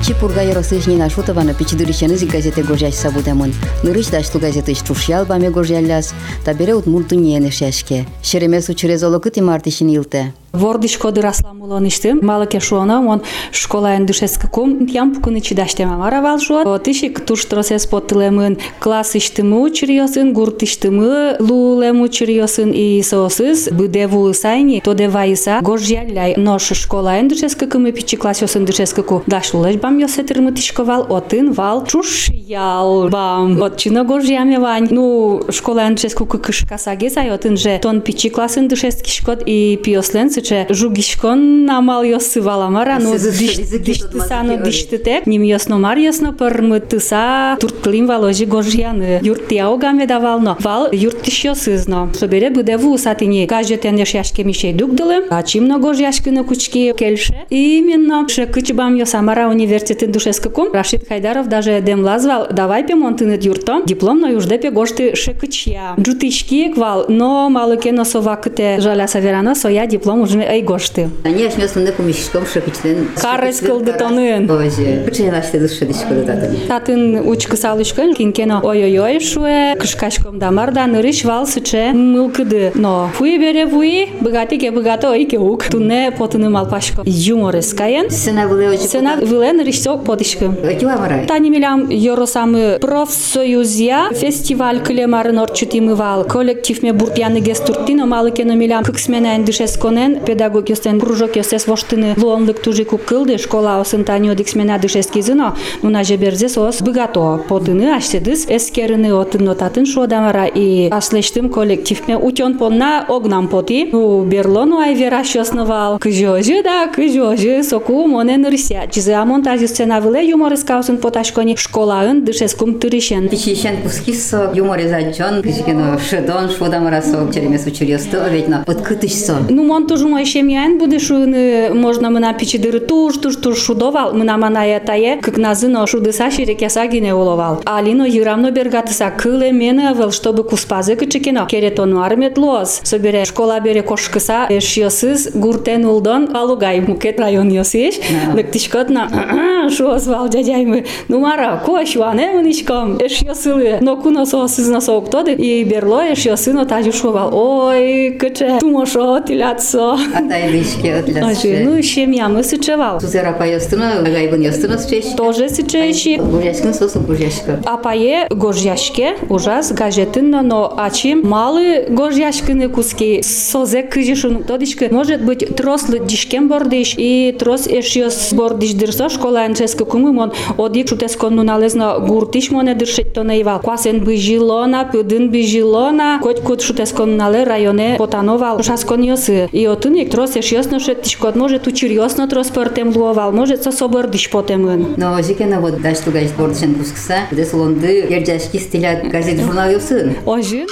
Ачи 0.00 0.14
пургай 0.14 0.50
росыжни 0.54 0.96
нашутована 0.96 1.52
пичидурищеныз 1.52 2.24
газеты 2.24 2.62
гожящ 2.62 2.94
сабудамын. 2.94 3.52
Нырыш 3.82 4.06
дашту 4.06 4.38
газеты 4.38 4.74
штушьял 4.74 5.26
баме 5.26 5.50
гожяляс, 5.50 6.14
табере 6.42 6.74
утмурту 6.74 7.16
нене 7.16 7.50
шешке. 7.50 8.06
Шеремесу 8.22 8.72
через 8.72 9.02
олокыт 9.02 9.36
и 9.36 9.42
мартишин 9.42 9.88
илте. 9.90 10.32
Вордишко 10.55 11.11
дыраслам 11.11 11.61
улоныштым. 11.61 12.19
Малыке 12.23 12.61
шуона, 12.61 13.05
он 13.05 13.21
школа 13.51 13.97
эндушеска 13.97 14.47
кум, 14.47 14.85
ям 14.85 15.13
пукыны 15.13 15.41
чидаштема 15.41 15.97
маравал 15.97 16.39
шуа. 16.39 16.79
Тишик 16.79 17.25
туш 17.25 17.43
тросес 17.45 17.85
поттылемын, 17.85 18.57
класс 18.79 19.15
иштымы 19.15 19.61
учерьосын, 19.61 20.31
гурт 20.31 20.63
иштымы 20.63 21.35
лулем 21.39 22.01
учерьосын 22.01 22.71
и 22.71 23.01
соосыз, 23.01 23.69
быдеву 23.69 24.33
сайни, 24.33 24.81
то 24.83 24.93
девайса, 24.93 25.59
гожьяляй. 25.61 26.35
Нош 26.37 26.71
школа 26.71 27.19
эндушеска 27.19 27.67
кумы 27.67 27.91
пичи 27.91 28.15
класс 28.15 28.41
йосын 28.41 28.63
душеска 28.63 29.03
ку. 29.03 29.23
Дашлулеш 29.27 29.75
бам 29.75 29.97
йосетырмы 29.97 30.53
тишковал, 30.53 31.05
отын 31.09 31.51
вал, 31.51 31.85
чуш 31.85 32.29
ял 32.29 33.09
бам. 33.09 33.61
От 33.61 33.77
чино 33.77 34.05
гожьяме 34.05 34.59
вань. 34.59 34.87
Ну, 34.89 35.41
школа 35.49 35.87
эндушеска 35.87 36.25
ку 36.25 36.37
кышка 36.37 36.77
сагезай, 36.77 37.29
отын 37.29 37.57
же 37.57 37.77
тон 37.79 37.99
пичи 37.99 38.29
класс 38.29 38.57
эндушески 38.57 39.09
шкот 39.09 39.43
и 39.45 39.77
пиослен 39.83 40.29
сыче 40.40 40.66
жугишкон 40.70 41.64
намал 41.64 42.02
йосы 42.02 42.40
валамара, 42.40 42.98
ну 43.00 43.16
диштысану 43.16 44.62
диштытек, 44.62 45.26
ним 45.26 45.42
йосно 45.42 45.78
мар 45.78 45.98
йосно 45.98 46.32
пырмы 46.32 46.80
тыса 46.80 47.56
турткылим 47.60 48.06
валожи 48.06 48.46
гожьяны. 48.46 49.20
Юрт 49.22 49.52
яогаме 49.52 50.06
давално. 50.06 50.56
Вал 50.60 50.88
юрт 50.92 51.22
тиш 51.22 51.44
йосызно. 51.44 52.10
Собере 52.14 52.50
будеву 52.50 52.96
сатини 52.98 53.46
кажетен 53.46 53.96
яшяшке 53.96 54.44
мишей 54.44 54.72
дугдылы, 54.72 55.24
а 55.30 55.42
чимно 55.42 55.78
гожьяшкыны 55.78 56.44
кучки 56.44 56.92
кельше. 56.96 57.34
Именно 57.50 58.28
шекычбам 58.28 58.94
йосамара 58.94 59.48
университет 59.48 60.10
душескакум. 60.10 60.72
Рашид 60.72 61.06
Хайдаров 61.08 61.48
даже 61.48 61.80
дем 61.80 62.02
лазвал, 62.02 62.48
давай 62.50 62.86
пемонтынет 62.86 63.44
юрто, 63.44 63.82
диплом 63.84 64.20
на 64.20 64.28
юждепе 64.28 64.70
гошты 64.70 65.14
шекычья. 65.14 65.94
Джутышки 65.98 66.72
квал, 66.72 67.06
но 67.08 67.48
малыке 67.50 67.92
носовакыте 67.92 68.80
жаля 68.80 69.06
саверана, 69.06 69.54
соя 69.54 69.86
диплом 69.86 70.22
нужны 70.30 70.44
айгошты. 70.44 71.10
Они 71.24 71.44
ашмесын 71.44 71.84
да 71.84 71.92
кумишком 71.92 72.46
шопичтен. 72.46 73.08
Карас 73.20 73.60
кылдытонын. 73.60 74.46
Боже, 74.46 75.02
пычайлашты 75.04 75.58
дышшыдышкы 75.58 76.14
датын. 76.24 76.56
Татын 76.68 77.28
учкы 77.28 77.56
салышкын, 77.56 78.14
кинкена 78.14 78.60
ой-ой-ой 78.62 79.20
шуэ, 79.20 79.76
кышкашком 79.78 80.38
дамарда 80.38 80.86
нырыш 80.86 81.24
валсыче 81.24 81.92
мылкыды. 81.92 82.72
Но 82.74 83.10
фуи 83.14 83.38
бере 83.38 83.66
фуи, 83.66 84.08
быгаты 84.20 84.58
ке 84.58 84.70
быгаты 84.70 85.08
ой 85.08 85.24
ке 85.24 85.38
ук. 85.38 85.64
Туне 85.64 86.12
потыны 86.16 86.48
малпашко. 86.48 87.02
Юморес 87.04 87.74
каен. 87.74 88.10
Сына 88.10 88.46
выле 88.46 88.70
очы. 88.70 88.88
Сына 88.88 89.16
выле 89.20 89.52
нырышсо 89.52 89.96
потышкы. 89.96 90.50
Кила 90.78 90.96
марай. 90.96 91.26
Тани 91.26 91.50
милям 91.50 91.88
Йоросамы 91.90 92.58
е 92.60 92.78
профсоюзия 92.78 94.10
фестиваль 94.12 94.80
кылемарын 94.80 95.38
орчутимывал. 95.38 96.24
Коллектив 96.24 96.82
ме 96.82 96.92
бурпьяны 96.92 97.40
гестуртино 97.40 98.06
малыкено 98.06 98.54
милям 98.54 98.84
кыксмена 98.84 99.36
эндишесконен 99.36 100.19
педагог 100.25 100.69
ёстен 100.69 100.99
кружок 100.99 101.35
ёстес 101.35 101.67
воштыны 101.67 102.13
луонлык 102.17 102.59
тужи 102.59 102.85
куп 102.85 103.03
кылды 103.05 103.37
школа 103.37 103.79
осын 103.81 104.03
танио 104.03 104.33
диксмена 104.33 104.77
дышескизино 104.79 105.55
нуна 105.81 106.03
жеберзе 106.03 106.49
сос 106.49 106.81
быгато 106.81 107.41
потыны 107.49 107.95
ашседыс 107.95 108.45
эскерыны 108.49 109.13
отын 109.13 109.45
нотатын 109.45 109.85
шуодамара 109.85 110.45
и 110.45 110.89
аслештым 110.89 111.49
коллективме 111.49 112.17
утен 112.17 112.57
понна 112.57 113.05
огнам 113.07 113.47
поти 113.47 113.89
ну 113.91 114.23
берлону 114.23 114.79
айвера 114.79 115.23
шосновал 115.23 115.99
кыжожы 115.99 116.63
да 116.63 116.87
кыжожы 116.87 117.63
соку 117.63 118.07
монен 118.07 118.45
рыся 118.45 118.83
чизы 118.91 119.13
амонтажы 119.13 119.67
сценавыле 119.67 120.27
юморыскаусын 120.29 120.97
поташкони 120.97 121.55
школаын 121.55 122.23
дышескум 122.25 122.79
тырышен 122.79 123.29
Пичищен 123.29 123.81
пускиссо 123.83 124.51
юморизаджон, 124.53 125.41
кичкино 125.43 125.99
шедон, 125.99 126.49
шводамарасо, 126.49 127.29
черемес 127.33 127.65
учерёсто, 127.65 128.27
ведь 128.29 128.47
на 128.47 128.63
подкытышсо. 128.63 129.37
Ну, 129.49 129.63
мон 129.63 129.87
тоже 130.10 130.20
мой 130.20 130.24
шемьян 130.24 130.78
буде 130.78 130.98
шуны, 130.98 131.70
можно 131.72 132.10
мы 132.10 132.20
на 132.20 132.32
пичидыры 132.32 132.80
туш, 132.80 133.16
туш, 133.18 133.36
туш 133.36 133.58
шудовал, 133.58 134.12
мы 134.12 134.24
на 134.24 134.36
маная 134.36 134.80
тае, 134.80 135.16
как 135.22 135.38
назыно 135.38 135.86
шудыса 135.86 136.30
ширекеса 136.30 136.86
гине 136.86 137.14
уловал. 137.14 137.62
Алино 137.64 138.04
юрамно 138.04 138.50
бергатыса 138.50 139.10
кыле 139.10 139.52
мене 139.52 139.94
вел, 139.94 140.10
чтобы 140.10 140.44
куспазы 140.44 140.96
кычыкино, 140.96 141.46
керетону 141.46 142.02
армет 142.02 142.38
лоз. 142.38 142.80
Собере 142.82 143.24
школа 143.24 143.60
бере 143.60 143.82
кошкыса, 143.82 144.46
эшьёсыз 144.48 145.30
гуртен 145.34 145.84
улдон, 145.84 146.36
алугай 146.36 146.80
мукет 146.80 147.20
район 147.20 147.48
ёсиш, 147.48 147.94
лыктышкотна, 148.34 149.70
шо 149.70 149.98
звал 149.98 150.28
дядяймы, 150.28 150.86
ну 151.08 151.20
мара, 151.20 151.62
кош 151.64 151.96
ване 151.96 152.32
мынышком, 152.32 152.98
эшьёсылы, 152.98 153.78
но 153.80 153.96
куно 153.96 154.26
соосызно 154.26 154.80
соуктоды, 154.80 155.32
и 155.32 155.64
берло 155.64 156.02
эшьёсыно 156.12 156.66
тажу 156.66 156.92
шувал, 156.92 157.30
ой, 157.32 158.10
кыче, 158.20 158.58
тумошо, 158.60 159.20
тилятсо. 159.20 159.99
Атай 160.14 160.48
е 160.48 160.50
вишке 160.50 161.02
для 161.06 161.26
Ажи, 161.26 161.64
ну 161.64 161.82
ще 161.82 162.06
мяма 162.06 162.44
се 162.44 162.58
чевал. 162.58 163.00
Сузера 163.00 163.34
па 163.38 163.46
ястына, 163.46 164.02
гайбын 164.04 164.42
ястына 164.42 164.78
спешке. 164.78 165.16
Тоже 165.16 165.48
се 165.48 165.62
чеши. 165.62 166.18
Гуряшкин 166.18 166.74
сосу 166.74 167.00
гуряшка. 167.00 167.58
А 167.66 167.76
па 167.76 167.94
е 167.94 168.26
горжяшке, 168.30 169.16
ужас 169.28 169.72
гажетинна, 169.72 170.42
но 170.42 170.72
ачим 170.76 171.22
малы 171.24 171.86
горжяшкины 171.88 172.68
куски. 172.68 173.22
Созе 173.22 173.82
кыжишун 173.82 174.44
тодишке. 174.44 174.88
Может 174.90 175.24
быть, 175.24 175.56
трослы 175.56 175.98
дишкем 176.00 176.48
бордиш 176.48 176.94
и 176.96 177.34
трос 177.38 177.66
эшиос 177.66 178.32
бордиш 178.32 178.74
дырсо 178.74 179.08
школа 179.08 179.40
анческа 179.40 179.84
кумым 179.84 180.18
он 180.18 180.32
одик 180.58 180.88
шутеско 180.88 181.30
ну 181.30 181.42
налезно 181.42 181.98
гуртиш 181.98 182.50
моне 182.50 182.74
дыршет 182.74 183.12
то 183.12 183.22
наива. 183.22 183.60
Квасен 183.62 184.04
бы 184.04 184.16
жилона, 184.16 184.88
пюдын 184.90 185.30
бы 185.30 185.42
жилона, 185.42 186.18
коть 186.22 186.40
кут 186.40 186.60
шутеско 186.62 187.04
нале 187.04 187.44
районе 187.44 187.96
потановал. 187.98 188.62
Шаскон 188.62 189.02
йосы. 189.02 189.48
И 189.52 189.66
отын 189.66 189.89
nek 189.90 190.08
tros 190.08 190.34
eș 190.34 190.50
iosno 190.50 190.78
șet 190.78 191.02
tișcot, 191.02 191.34
može 191.34 191.58
tu 191.58 191.70
ciriosno 191.70 192.26
tros 192.26 192.48
părtem 192.48 192.92
luoval, 192.94 193.30
може 193.32 193.56
să 193.56 193.70
собор 193.70 194.06
диш 194.06 194.28
потем 194.28 194.64
ын. 194.64 194.94
Но 194.96 195.22
жикена 195.22 195.60
вот 195.60 195.80
даш 195.82 195.98
тугаш 195.98 196.30
бордышен 196.38 196.74
кускса, 196.74 197.18
дес 197.32 197.52
лонды 197.52 198.06
ерджашки 198.16 198.58
стиля 198.58 199.02
газет 199.12 199.38
журнал 199.40 199.70
юсын. 199.70 200.16
Ожин? 200.24 200.66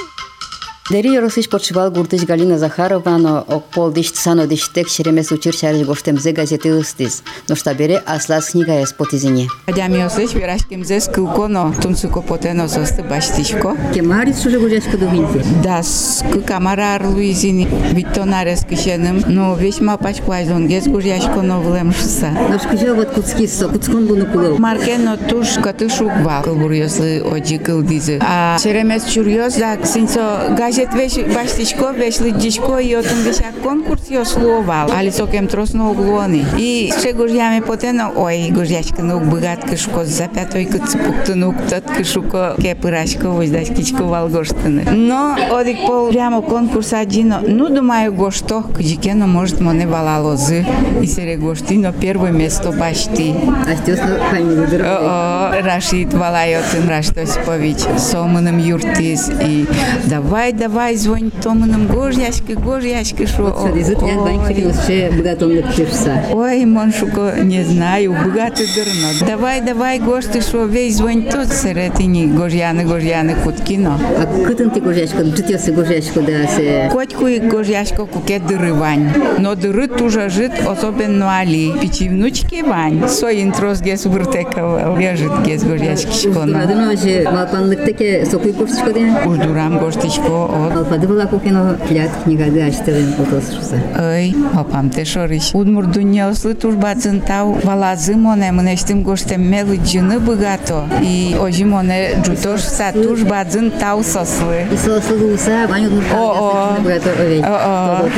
Дери 0.91 1.09
ёрусиш 1.09 1.51
подшивал 1.51 1.91
гурдыш 1.91 2.25
Галина 2.25 2.57
Захаровано 2.57 3.45
окпол 3.47 3.93
диш 3.93 4.11
сано 4.15 4.47
диштек 4.47 4.89
шеремес 4.89 5.31
учир 5.31 5.53
шариш 5.53 5.87
гоштем 5.87 6.19
зе 6.19 6.33
газеты 6.33 6.71
ыстис. 6.73 7.19
Е 7.19 7.31
но 7.51 7.57
что 7.57 7.75
бере 7.75 7.99
аслас 8.07 8.53
книга 8.53 8.73
ес 8.73 8.95
потизине. 8.95 9.49
Адями 9.67 10.03
осыш 10.03 10.33
вераш 10.33 10.65
кемзе 10.65 11.01
скылконо 11.01 11.75
тумсуко 11.83 12.23
потено 12.23 12.69
состы 12.69 13.03
баштишко. 13.03 13.77
Кемари 13.93 14.33
суже 14.33 14.59
гужешко 14.59 14.97
дубинте. 14.97 15.45
Да, 15.63 15.83
скы 15.83 16.41
камарар 16.41 17.05
луизини 17.05 17.69
виттонаре 17.93 18.57
скышеным. 18.57 19.23
Но 19.27 19.55
весьма 19.57 19.99
пачквайз 19.99 20.49
он 20.51 20.69
гез 20.69 20.87
гужешко 20.87 21.43
но 21.43 21.61
влем 21.61 21.93
шуса. 21.93 22.31
Но 22.31 22.59
скыжа 22.59 22.95
вот 22.95 23.11
куцкисо, 23.11 23.69
куцкон 23.69 24.07
буну 24.07 24.25
кулыл. 24.25 24.57
Маркено 24.57 25.19
туш 25.19 25.59
катышук 25.63 26.13
ба 26.25 26.41
кылбур 26.43 26.73
ёсы 26.73 27.21
оджи 27.21 27.59
кылдизы. 27.59 28.19
А 28.23 28.57
шеремес 28.59 29.05
чурьёс 29.05 29.55
да 29.57 29.77
синцо 29.85 30.55
газ 30.57 30.78
газет 30.79 30.95
веш 30.95 31.35
баштишко 31.35 31.93
веш 31.93 32.21
лыджишко 32.21 32.79
и 32.79 32.95
отун 32.95 33.23
веша 33.23 33.53
конкурс 33.63 34.11
ё 34.11 34.25
словал. 34.25 34.91
Али 34.93 35.11
сокем 35.11 35.49
тросно 35.49 35.91
углони. 35.91 36.45
И 36.57 36.93
ще 36.99 37.13
гурьяме 37.13 37.63
потено, 37.63 38.13
ой, 38.15 38.51
гурьяшка 38.51 39.03
нук 39.03 39.25
богат 39.25 39.65
кышко 39.65 40.05
за 40.05 40.29
пятой 40.29 40.67
кыцпукты 40.67 41.35
нук 41.35 41.57
тот 41.69 41.85
кышуко 41.85 42.55
кепырашко 42.63 43.31
воздать 43.31 43.75
кичко 43.75 44.05
валгоштыны. 44.05 44.85
Но 44.93 45.37
одик 45.51 45.85
пол 45.87 46.11
прямо 46.11 46.43
конкурс 46.43 46.93
одино. 46.93 47.41
Ну, 47.43 47.69
думаю, 47.69 48.13
гошто, 48.13 48.63
кджикено 48.63 49.27
может 49.27 49.61
моне 49.61 49.87
валалозы. 49.87 50.65
И 51.03 51.07
сере 51.07 51.37
гоштино 51.37 51.93
первое 51.93 52.31
место 52.31 52.71
башти. 52.71 53.35
Астёсно 53.69 54.19
фамилию 54.31 54.69
дыры. 54.69 54.85
О, 54.87 55.61
Рашид 55.61 56.15
Валайотын 56.15 56.89
Раштосипович, 56.89 57.79
Соманым 57.99 58.59
Юртис 58.59 59.29
и 59.43 59.67
давай, 60.05 60.53
завайзването 60.69 61.51
мыным 61.55 61.87
гож 61.87 62.17
яшки 62.17 62.55
гож 62.55 62.85
яшки 62.85 63.27
шо. 63.27 63.55
Садизит 63.63 64.03
я 64.03 64.17
баньхилился 64.19 65.11
богатонлык 65.17 65.75
чипса. 65.75 66.25
Ой, 66.33 66.65
моншуко, 66.67 67.33
не 67.43 67.65
знаю, 67.65 68.13
богатый 68.13 68.67
дырно. 68.75 69.09
Давай, 69.27 69.61
давай, 69.63 69.99
гож 69.99 70.27
ты 70.27 70.43
шо, 70.43 70.67
вей 70.67 70.91
звоньто 70.91 71.47
середини 71.47 72.27
гожяны, 72.27 72.85
гожяны 72.85 73.35
куткино. 73.45 73.99
А 74.21 74.27
кытын 74.47 74.71
ти 74.71 74.81
гожяшко, 74.81 75.25
ты 75.25 75.43
ти 75.43 75.59
се 75.59 75.73
гожяшко 75.73 76.21
да 76.21 76.47
се... 76.49 76.91
Котьку 76.93 77.27
и 77.27 77.39
гожяшко 77.39 78.07
куке 78.07 78.39
дырывань. 78.39 79.11
Но 79.39 79.55
дыры 79.55 79.89
тужа 79.89 80.29
жит, 80.29 80.53
особенно 80.67 81.39
али. 81.39 81.73
Пичи 81.81 82.09
внучки 82.09 82.63
вань. 82.63 83.09
Соин 83.09 83.53
трос 83.53 83.81
гес 83.81 84.05
выртекал, 84.05 84.97
лежит 84.99 85.33
гес 85.47 85.63
гожяшки 85.65 86.13
шкона. 86.13 86.59
Уж 86.59 86.67
дурадыно 86.67 86.97
же, 86.97 87.29
малпанлыктеке 87.33 88.27
сокуй 88.27 88.53
коштичко 88.53 88.93
ден? 88.93 89.17
Уж 89.27 89.39
дурам 89.39 89.79
коштичко, 89.79 90.51
Падывалаку 90.89 91.39
кино 91.39 91.77
клят 91.89 92.11
книгады 92.25 92.63
ачтырын 92.63 93.13
кутосушса. 93.15 93.77
Ой, 93.99 94.35
опам 94.55 94.91
те 94.91 95.05
шорыш. 95.05 95.55
Удмур 95.55 95.87
дуньяуслы 95.87 96.55
турбацын 96.55 97.21
тау 97.21 97.59
валазым 97.63 98.29
оне 98.29 98.53
мынештим 98.53 99.03
гоштемме 99.03 99.65
лыджыны 99.65 100.19
быгато. 100.19 100.85
И 101.03 101.37
ожим 101.41 101.75
оне 101.77 102.15
джутошса 102.23 102.93
турбацын 102.93 103.71
тау 103.71 104.03
сослы. 104.03 104.67
И 104.73 104.77
сослы 104.77 105.19
гуса, 105.19 105.67
ваню 105.69 105.91
дуньяуслы 105.91 106.83
быгато 106.83 107.11
овек. 107.11 107.45
О-о. 107.45 108.09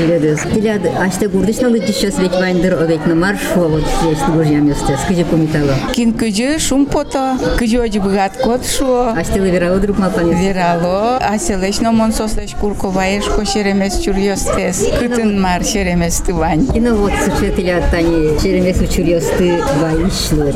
Тиляд 0.54 0.82
ашты 0.98 1.28
гурдышна 1.28 1.68
лыджышос 1.68 2.18
век 2.18 2.32
вандыр 2.32 2.74
овек 2.82 3.06
на 3.06 3.14
маршо 3.14 3.68
вот 3.68 3.84
здесь 4.02 4.18
гужьям 4.28 4.68
ёсте. 4.68 4.96
Скажи 5.04 5.24
кумитало. 5.24 5.74
Кин 5.94 6.12
кыжы 6.12 6.58
шум 6.58 6.86
пото. 6.86 7.36
Кыжы 7.58 7.78
ожи 7.80 8.00
быгат 8.00 8.36
кот 8.36 8.66
шо. 8.66 9.12
Ашты 9.16 9.40
лыверало 9.40 9.78
друг 9.78 9.98
мапанес. 9.98 10.38
Верало. 10.40 11.18
Аселешно 11.18 11.92
монсос 11.92 12.29
курковаеш 12.60 13.24
ко 13.24 13.44
шеремес 13.44 13.98
чурьостес. 13.98 14.86
Кытын 14.98 15.40
мар 15.40 15.64
шеремес 15.64 16.16
тывань. 16.20 16.66
Кино 16.72 16.94
вот 16.94 17.12
суче 17.24 17.50
тиляд 17.52 17.90
тани 17.90 18.38
черемес 18.42 18.80
учурьосты 18.80 19.62
ваишло. 19.80 20.50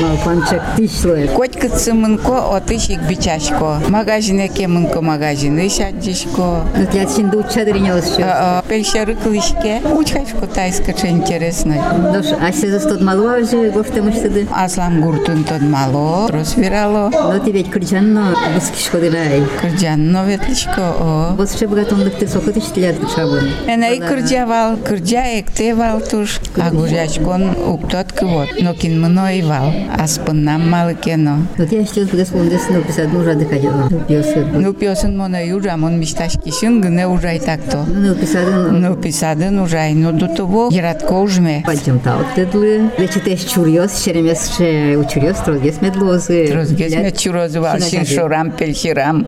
Малпанчак 0.00 0.62
тишло. 0.76 1.16
Коть 1.36 1.58
кыцымынко 1.58 2.56
отышик 2.56 3.00
бичашко. 3.08 3.80
Магазине 3.88 4.48
кемынко 4.48 5.00
магазины 5.00 5.68
шаджишко. 5.68 6.64
Ну 6.76 6.86
тиляд 6.90 7.10
шинду 7.14 7.40
учадыринёс 7.40 8.16
шо. 8.16 8.62
Пельшеры 8.68 9.14
клышке. 9.14 9.80
Учашко 9.96 10.46
тайскача 10.46 11.08
интересно. 11.08 11.74
Дош, 12.12 12.26
аште 12.40 12.70
застот 12.70 13.00
малуа 13.00 13.42
же 13.42 13.70
гоштемыш 13.70 14.16
тыды. 14.16 14.46
Аслам 14.54 15.00
гуртун 15.00 15.44
тот 15.44 15.62
мало, 15.62 16.28
просвирало. 16.28 17.10
Но 17.10 17.38
ти 17.38 17.52
ведь 17.52 17.70
кричанно 17.70 18.34
бускишко 18.54 18.98
дырай. 18.98 19.42
Кырджан 19.60 20.12
новетлишко 20.12 20.79
о. 20.79 21.35
Вот 21.37 21.51
ше 21.51 21.67
богатомлыкты 21.67 22.27
сокытыш 22.27 22.71
тиляд 22.73 22.95
шабын. 23.13 23.49
Ена 23.67 23.91
и 23.93 23.99
кырджавал, 23.99 24.77
кырджа 24.77 25.39
эктевал 25.39 26.01
туш. 26.01 26.39
А 26.57 26.71
гурячкон 26.71 27.55
уктот 27.67 28.13
кывот. 28.13 28.49
Но 28.61 28.73
кин 28.73 29.01
мно 29.01 29.29
и 29.29 29.41
вал. 29.41 29.73
Аспын 29.99 30.43
нам 30.43 30.69
малы 30.69 30.95
кено. 30.95 31.47
Вот 31.57 31.71
я 31.71 31.85
сейчас 31.85 32.07
буду 32.07 32.25
спомнить, 32.25 32.53
но 32.69 32.81
писать 32.81 33.11
нужно 33.11 33.35
дыхать. 33.35 33.63
Ну, 33.63 33.99
пьёсы. 33.99 34.45
Ну 34.45 34.73
пьосын 34.73 35.17
мона 35.17 35.45
южа, 35.45 35.77
мон 35.77 35.99
мечташки 35.99 36.51
шын 36.51 36.81
гыне 36.81 37.07
ужай 37.07 37.39
такто. 37.39 37.83
Ну, 37.87 38.15
писать, 38.15 38.47
ну, 38.47 38.71
Ну 38.71 38.95
писадын 38.95 39.59
ужай, 39.59 39.93
но 39.93 40.11
до 40.11 40.27
того 40.27 40.69
яратко 40.71 41.13
ужме. 41.13 41.63
Пойдем 41.65 41.99
та 41.99 42.17
от 42.19 42.35
тедлы. 42.35 42.89
Вече 42.97 43.19
те 43.19 43.37
чурьос, 43.37 44.03
шеремес 44.03 44.55
ше 44.55 44.97
учурьос, 44.97 45.37
трозгес 45.37 45.81
медлозы. 45.81 46.47
Трозгес 46.47 46.93
ме 46.95 47.11
чурозывал, 47.11 47.79
шин 47.79 48.05
шорам 48.05 48.51
пельхирам. 48.51 49.25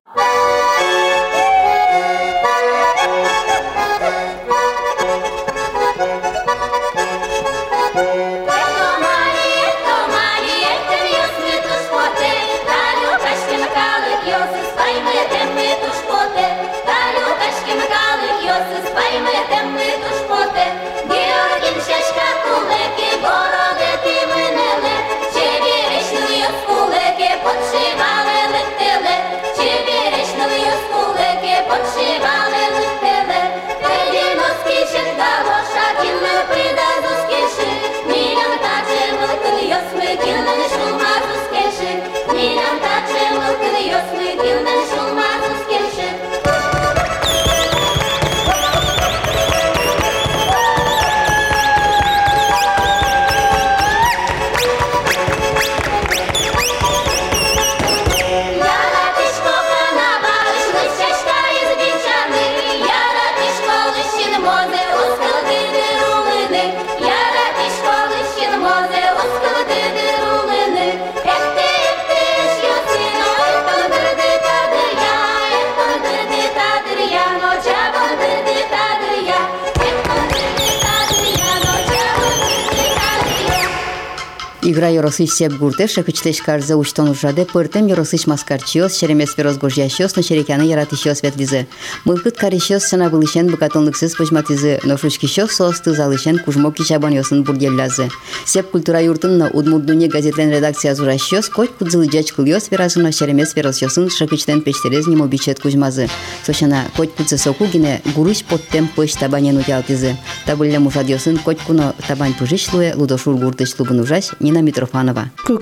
Yorosich 85.03 85.33
сеп 85.33 85.55
гурте 85.59 85.88
шакычлеш 85.88 86.41
карза 86.41 86.77
уштон 86.77 87.11
ужаде 87.11 87.45
пыртем 87.45 87.87
Yorosich 87.88 88.29
маскарчиос 88.29 88.97
шеремес 88.97 89.37
верозгожьящос 89.37 90.15
но 90.15 90.23
шерекяны 90.23 90.62
яратищос 90.62 91.25
ветлизе. 91.25 91.67
Мылкыт 92.05 92.37
карищос 92.37 92.85
сына 92.85 93.11
вылышен 93.11 93.49
быкатонлыксыз 93.49 94.15
пыжматизы, 94.15 94.79
но 94.85 94.97
шучкищос 94.97 95.51
соосты 95.51 95.93
залышен 95.93 96.38
кужмок 96.38 96.77
кичабан 96.77 97.15
йосын 97.15 97.43
бургеллязе. 97.43 98.11
Сеп 98.47 98.71
культура 98.71 99.03
юртынна 99.03 99.51
удмурдуне 99.53 100.07
газетлен 100.07 100.53
редакция 100.53 100.95
зуращос 100.95 101.49
коть 101.49 101.73
кудзылыджач 101.73 102.33
кыльос 102.33 102.71
веразыно 102.71 103.11
шеремес 103.11 103.57
веросьосын 103.57 104.09
шакычлен 104.09 104.61
печтерез 104.61 105.09
нимо 105.09 105.27
бичет 105.27 105.59
кужмазы. 105.59 106.09
Сошана 106.47 106.85
коть 106.97 107.12
кудзы 107.12 107.38
сокугине 107.38 108.03
гурыш 108.15 108.45
поттем 108.45 108.87
пыш 108.87 109.15
табанен 109.15 109.57
утялтизы. 109.57 110.17
Табылле 110.47 110.79
мушадьосын 110.79 111.38
коть 111.38 111.59
куно 111.59 111.93
табань 112.07 112.35
пыжишлуе 112.35 112.95
лудошур 112.95 113.35
гуртыч 113.35 113.75
лубын 113.81 113.99
ужаш 113.99 114.27
Нина 114.38 114.59
Митрофанова. 114.62 114.91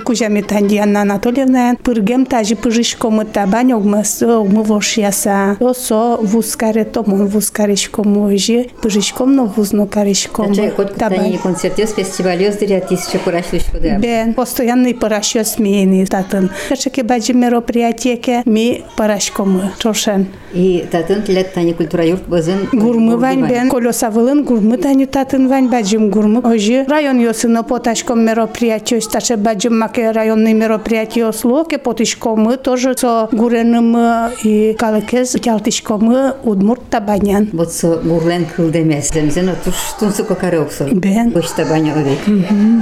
Кужами 0.04 0.42
Танди 0.42 0.78
Анна 0.78 1.02
Анатольевна, 1.02 1.76
пыргем 1.84 2.26
тажи 2.26 2.56
пыжишкому 2.56 3.26
табань 3.26 3.74
огмас 3.74 4.22
огму 4.22 4.64
вошьяса. 4.64 5.58
Осо 5.60 6.18
вускаре 6.22 6.86
томон 6.86 7.28
вускаришкому 7.28 8.26
ожи, 8.26 8.70
пыжишком 8.82 9.36
но 9.36 9.46
вузно 9.46 9.88
каришкому. 9.88 10.54
Че 10.56 10.72
коть 10.72 10.94
кутани 10.94 11.38
концертиос 11.38 11.94
фестивалиос 11.94 12.56
дыря 12.58 12.82
тысяча 12.82 13.20
пырашлыш 13.20 13.64
куда. 13.72 13.98
Бен, 13.98 14.34
постоянный 14.34 14.94
парашё 14.94 15.44
смены 15.44 16.06
татын. 16.06 16.50
Кашаке 16.70 17.04
баджи 17.04 17.34
мероприятие 17.34 18.44
ми 18.46 18.84
парашкому 18.98 19.72
чошен. 19.80 20.28
И 20.54 20.86
татын 20.92 21.24
лет 21.28 21.54
тани 21.54 21.74
культура 21.74 22.06
юрт 22.06 22.28
базын. 22.28 22.70
Гурмы 22.72 23.18
вань 23.18 23.48
бен, 23.48 23.70
колеса 23.70 24.10
вылын 24.10 24.44
гурмы 24.44 24.78
тани 24.78 25.06
татын 25.06 25.48
вань 25.48 25.70
баджим 25.70 26.10
гурмы. 26.10 26.42
Ожи 26.42 26.86
район 26.88 27.20
йосыно 27.20 27.64
поташком 27.64 28.26
мероприятие, 28.26 29.02
Таше 29.21 29.37
баджим 29.37 29.79
маке 29.79 30.13
районные 30.13 30.55
мероприятия 30.55 31.27
ослоке, 31.27 31.77
потышко 31.77 32.37
мы 32.37 32.57
тоже 32.57 32.97
со 32.97 33.29
гуреным 33.31 33.95
и 34.43 34.73
калакез, 34.73 35.33
тялтышко 35.33 35.99
мы 35.99 36.37
удмурт 36.43 36.89
табанян. 36.89 37.51
Вот 37.53 37.71
со 37.71 37.97
гурлен 37.97 38.47
кылдемес, 38.47 39.11
демзен 39.11 39.51
отуш 39.51 39.75
тунсу 39.99 40.25
кокарок 40.25 40.73
со. 40.73 40.85
Бен. 40.85 41.33
Бош 41.33 41.51
табаня 41.51 41.93
овек. 41.93 42.21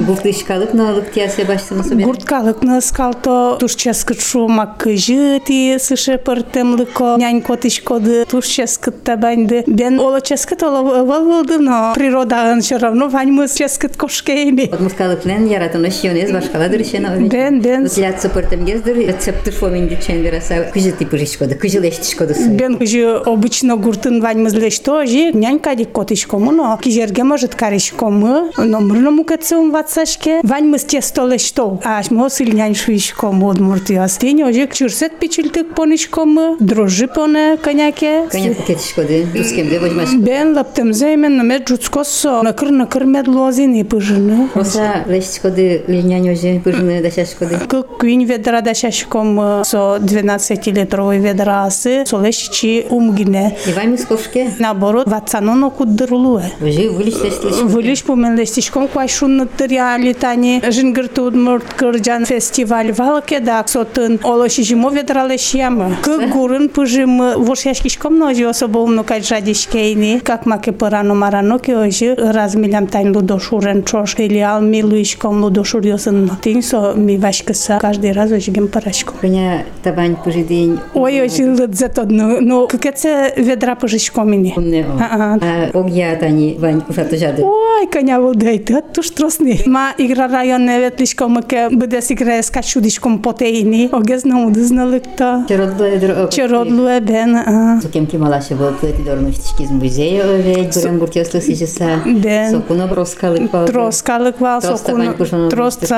Гуртышкалык 0.07 0.75
е 0.75 0.77
налык 0.77 1.11
тиясе 1.11 1.45
баштанысу 1.45 1.97
бен. 1.97 2.07
Гурткалык 2.07 2.63
наскалто 2.63 3.57
турческытшу 3.59 4.47
мак 4.47 4.77
кыжыти 4.77 5.77
сыше 5.79 6.19
пыртемлыко, 6.19 7.17
нянько 7.19 7.57
тышкоды 7.57 8.27
турческыт 8.27 9.03
табаньды. 9.03 9.65
Бен 9.67 9.99
оло 9.99 10.21
ческыт 10.21 10.63
оло 10.63 11.03
волвылды, 11.03 11.59
но 11.59 11.95
природа 11.97 12.57
все 12.61 12.77
равно 12.77 13.09
ваньмы 13.09 13.49
ческыт 13.49 13.97
кошкейни. 13.97 14.71
Отмурткалык 14.73 15.25
лен 15.25 15.47
яратын 15.47 15.85
ошионез 15.85 16.28
башкала 16.34 16.70
дырышен 16.70 17.06
овек. 17.06 17.32
Бен, 17.32 17.62
бен. 17.62 17.84
Вот 17.84 17.98
лят 17.98 18.22
сапыртем 18.22 18.66
гездыр 18.66 18.98
рецепты 18.98 19.52
фоминди 19.52 19.98
чен 20.06 20.22
вераса. 20.22 20.70
Кыжы 20.74 20.92
ти 20.92 21.06
пыжишкоды, 21.06 21.56
кыжы 21.56 21.80
лештишкоды 21.80 22.34
сой. 22.36 22.50
Бен 22.50 22.78
кыжы 22.78 23.22
обычно 23.26 23.78
гуртын 23.78 24.22
вань 24.22 24.40
мызлеш 24.40 24.80
тоже 24.80 25.32
нянька 25.34 25.76
ди 25.76 25.86
котишкому, 25.86 26.52
но 26.52 26.78
кижерге 26.82 27.24
может 27.24 27.56
каришкому, 27.56 28.52
но 28.58 28.80
мрно 28.80 29.12
мукацым 29.12 29.72
ватсашке 29.72 30.42
вань 30.44 30.68
мыз 30.68 30.84
тесто 30.84 31.26
лешто. 31.26 31.80
Аш 31.84 32.12
мо 32.12 32.30
сил 32.30 32.50
нянь 32.54 32.76
шуишкому 32.76 33.48
удмуртиас. 33.48 34.18
Тень 34.18 34.44
ожик 34.44 34.74
чурсет 34.74 35.20
пичилтык 35.20 35.76
понишкому, 35.76 36.58
дрожжи 36.60 37.08
поне 37.08 37.58
коняке. 37.58 38.28
Коня 38.30 38.54
кетишкоды. 38.54 39.28
Ускемде 39.40 39.80
возьмаш. 39.80 40.14
Бен 40.16 40.56
лаптем 40.56 40.94
займен 40.94 41.38
на 41.38 41.44
мед 41.44 41.68
жуцкосо, 41.68 42.42
накыр 42.44 42.72
накыр 42.72 43.06
мед 43.06 43.28
лозини 43.28 43.84
пыжыны. 43.84 44.50
Роса 44.54 45.04
лештишкоды 45.08 45.84
линянь 46.18 46.30
оже 46.32 46.60
пыжны 46.64 47.02
дашашкоды. 47.02 47.60
Как 47.68 47.98
квин 47.98 48.22
ведра 48.26 48.62
да 48.62 48.74
шашком 48.74 49.64
со 49.64 49.98
12-литровой 50.02 51.20
ведрасы, 51.20 52.04
со 52.06 52.18
лещичи 52.20 52.86
умгине. 52.90 53.58
И 53.68 53.72
вами 53.72 53.96
скошке. 53.96 54.52
Наоборот, 54.60 55.08
ватсаноно 55.08 55.70
куддырлуе. 55.70 56.52
Уже 56.62 56.90
вылиш 56.90 57.16
лештиш. 57.24 57.56
Вылиш 57.64 58.04
помен 58.04 58.36
лестишком 58.36 58.88
квайшун 58.88 59.48
тыряли 59.58 60.14
тани 60.14 60.62
жингырты 60.68 61.22
удмурт 61.22 61.68
кырджан 61.80 62.26
фестиваль 62.26 62.92
валке 62.92 63.40
да 63.40 63.64
сотын 63.66 64.20
олоши 64.24 64.64
жимо 64.64 64.90
ведралешьямы. 64.90 65.96
К 66.02 66.28
гурын 66.34 66.70
пыжим 66.70 67.12
вошяшкишком 67.38 68.18
ножи 68.18 68.46
особо 68.46 68.80
умно 68.80 69.04
кайжадишкейни. 69.04 70.20
Как 70.20 70.46
маке 70.46 70.72
парано 70.72 71.14
марано 71.14 71.60
ке 71.60 71.78
ожи 71.78 72.16
размилям 72.16 72.88
тань 72.88 73.12
лудошурен 73.16 73.84
чош. 73.84 74.16
Филиал 74.16 74.62
милуишком 74.62 75.42
лудошур 75.44 75.84
йосын. 75.86 76.07
Тин 76.42 76.62
со 76.62 76.94
ми 76.96 77.18
вашкаса 77.18 77.78
каждый 77.82 78.12
раз 78.12 78.32
ожигем 78.32 78.68
парашку. 78.68 79.14
Коня 79.20 79.64
табань 79.84 80.16
пыжидень. 80.16 80.80
Ой, 80.94 81.22
ожи 81.26 81.44
лыдзет 81.46 82.00
одно. 82.00 82.40
Но 82.42 82.68
какеце 82.68 83.34
ведра 83.38 83.76
пыжишкомини. 83.76 84.54
Умне 84.56 84.86
о. 84.86 84.98
А-а. 85.00 85.40
А 85.42 85.78
огья 85.80 86.16
тани 86.16 86.56
вань 86.60 86.82
ушату 86.88 87.18
жады. 87.18 87.42
Ой, 87.44 87.88
коня 87.88 88.20
волдейт, 88.20 88.72
туш 88.94 89.10
тросни. 89.10 89.60
Ма 89.66 89.94
игра 89.98 90.28
районне 90.28 90.80
ветлишком 90.80 91.42
ке 91.44 91.70
бъдес 91.70 92.12
играе 92.12 92.42
с 92.44 92.50
качудишком 92.50 93.20
потейни. 93.20 93.90
Огез 93.92 94.24
на 94.24 94.46
удызна 94.46 94.86
лыкта. 94.86 95.46
Чородлу 95.50 95.86
эдр. 95.86 96.30
Чородлу 96.30 96.88
е 96.88 97.02
бен. 97.02 97.36
а. 97.36 97.80
Сукем 97.82 98.08
ки 98.08 98.16
малаше 98.18 98.56
был 98.56 98.72
плети 98.80 99.02
дорнуштички 99.02 99.64
из 99.64 99.72
музея 99.72 100.24
овек. 100.24 100.74
Бурем 100.74 101.00
гуртиослы 101.00 101.42
сижеса. 101.42 102.02
Бен. 102.06 102.52
Сокуно 102.52 102.88
броскалы 102.88 103.48
пал. 103.48 103.66
Троскалык 103.66 104.40
вал 104.40 104.62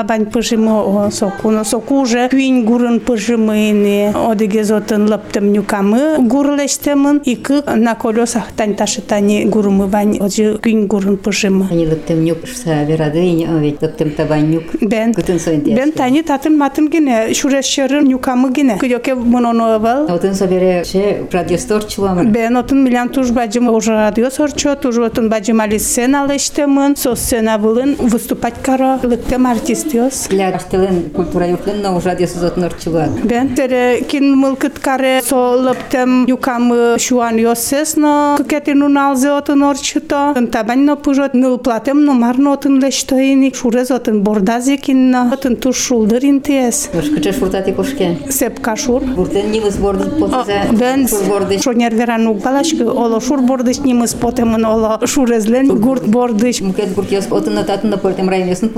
сокуно. 0.00 0.02
табань 0.02 0.26
пыжыно. 0.26 0.70
Трос 0.70 0.86
табань 0.86 1.06
пыжимо 1.06 1.06
о, 1.06 1.10
сокуно. 1.10 1.64
Сокуже 1.64 2.28
куин 2.30 2.64
гурын 2.64 3.00
пыжымыйни. 3.00 4.12
Одеге 4.30 4.64
зотын 4.64 5.08
лыптым 5.08 5.52
нюкамы 5.52 6.16
гурлештемын. 6.18 7.18
Икы 7.24 7.62
на 7.76 7.94
колесах 7.94 8.52
тань 8.56 8.74
ташытани 8.74 9.44
гурымы 9.44 9.86
вань. 9.86 10.18
Оджи 10.20 10.58
куин 10.58 10.86
гурын 10.86 11.16
пыжымы. 11.16 11.68
Они 11.70 11.86
лыптем 11.86 12.24
нюк 12.24 12.46
шса 12.46 12.84
верады 12.84 13.24
и 13.24 13.44
овек. 13.44 13.82
Лыптем 13.82 14.10
табань 14.10 14.50
нюк. 14.50 14.64
Бен. 14.80 15.14
Кытын 15.14 15.40
соин 15.40 15.60
Бен 15.60 15.92
тани 15.92 16.22
татын 16.22 16.56
матын 16.58 16.88
гине, 16.88 17.34
шурешшерын 17.34 18.06
юкамы 18.08 18.52
гине. 18.52 18.78
Кыдёке 18.78 19.14
мононо 19.14 19.76
evvel. 19.76 20.06
Отын 20.14 20.34
собере 20.34 20.84
ше 20.84 21.26
радиостор 21.32 21.84
чуламыр. 21.84 22.26
Ben 22.26 22.54
otun 22.54 22.84
milan 22.84 23.08
tuж 23.08 23.30
баджим 23.30 23.68
уже 23.68 23.92
радио 23.92 24.30
сорчо, 24.30 24.74
туж 24.76 24.98
отун 24.98 25.28
баджим 25.28 25.60
али 25.60 25.78
сцена 25.78 26.26
лештемын, 26.26 26.96
со 26.96 27.14
сцена 27.14 27.58
вылын 27.58 27.96
выступать 27.98 28.54
каро, 28.62 28.98
лыктем 29.02 29.46
артистиос. 29.46 29.89
Для 29.90 30.58
штелен 30.60 31.10
культура 31.10 31.48
юртын 31.48 31.82
но 31.82 31.96
уже 31.96 32.10
радиосузот 32.10 32.56
норчула. 32.56 33.08
Бен 33.24 33.56
тере 33.56 34.00
кин 34.08 34.36
мылкыт 34.36 34.78
каре 34.78 35.20
со 35.22 35.56
лыптем 35.56 36.24
юкамы 36.26 36.98
шуан 37.00 37.36
йосес, 37.36 37.96
но 37.96 38.36
кукетин 38.38 38.82
уналзе 38.82 39.30
отун 39.30 39.64
орчуто. 39.64 40.36
Табань 40.52 40.84
но 40.84 40.96
пужот 40.96 41.34
ныл 41.34 41.58
платем, 41.58 42.04
но 42.04 42.12
марно 42.12 42.52
отун 42.52 42.80
лештоини, 42.80 43.52
шурез 43.52 43.90
отун 43.90 44.22
бордазе 44.22 44.76
кинна, 44.76 45.32
отун 45.32 45.56
туж 45.56 45.76
шулдырин 45.76 46.40
тиес. 46.42 46.88
Уж 46.94 47.10
кыча 47.10 47.32
шуртати 47.32 47.72
кошке. 47.72 48.18
Сеп 48.30 48.60
кашур. 48.60 49.02
Буртен 49.02 49.50
нивыз 49.50 49.78
борды 49.78 50.10
потыза. 50.10 50.62
Ben 50.70 51.08
Шур 51.08 51.24
борды. 51.28 51.58
шонер 51.60 51.92
верану 51.92 52.34
балашкы 52.34 52.84
оло 52.84 53.20
шур 53.20 53.40
бордыш 53.40 53.78
нимыз 53.78 54.14
потемын 54.14 54.64
оло 54.64 55.00
шурезлен 55.04 55.76
гурт 55.80 56.06
бордыш. 56.06 56.60
Мукет 56.60 56.94
гуртиос 56.94 57.26
отын 57.30 57.64
татын 57.64 57.98
портем 57.98 58.28
районесын 58.28 58.70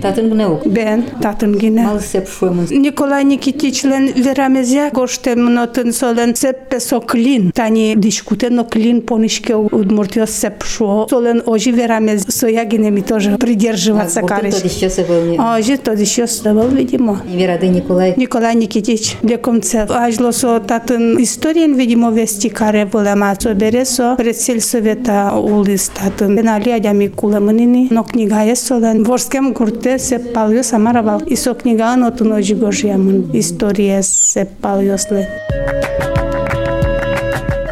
Tatăl 0.00 0.28
Gneuc. 0.28 0.64
Ben, 0.64 1.04
tatăl 1.20 1.50
Gneuc. 1.50 1.86
Mal 1.86 1.98
sep 1.98 2.26
fămân. 2.26 2.66
Nicolae 2.70 3.22
Nichitichlen, 3.22 4.12
veramezea, 4.22 4.88
goște 4.92 5.32
mnotân 5.36 5.90
solen 5.90 6.34
sep 6.34 6.68
pe 6.68 6.78
soclin. 6.78 7.50
Tani 7.54 7.94
discute 7.96 8.48
no 8.48 8.64
клин 8.68 9.00
понишке 9.00 9.54
удмуртио 9.54 10.26
сеп 10.26 10.62
шо. 10.62 11.06
Солен 11.08 11.42
ожи 11.46 11.70
верамез 11.70 12.24
соягинеми 12.28 13.00
тоже 13.00 13.36
придерживаться 13.38 14.22
карыш. 14.22 14.54
Ожи 15.38 15.76
то 15.76 15.92
еще 15.92 16.26
был, 16.60 16.68
видимо. 16.68 17.20
Верады 17.26 17.68
Николай. 17.68 18.14
Николай 18.16 18.54
Никитич, 18.54 19.16
лекомцев. 19.22 19.90
Ажлосо 19.90 20.60
татын 20.60 21.22
историен, 21.22 21.74
видимо, 21.74 22.10
вести 22.10 22.48
каре 22.48 22.84
булем 22.84 23.22
ацо 23.22 23.54
бересо 23.54 24.14
предсельсовета 24.16 25.32
улис 25.34 25.90
татын. 25.90 26.36
Бенали 26.36 26.70
адями 26.70 27.08
кулемынини, 27.08 27.88
но 27.90 28.04
книга 28.04 28.42
е 28.42 28.56
солен. 28.56 29.02
Ворскем 29.02 29.54
кур 29.54 29.69
курте 29.70 29.98
се 29.98 30.32
палио 30.32 30.62
самарабал 30.64 31.20
и 31.26 31.36
со 31.36 31.52
книгаанот 31.54 32.24
на 32.26 32.40
Жигожијамун 32.42 33.30
историја 33.38 34.00
се 34.02 34.42
палио 34.62 34.98
след. 34.98 35.30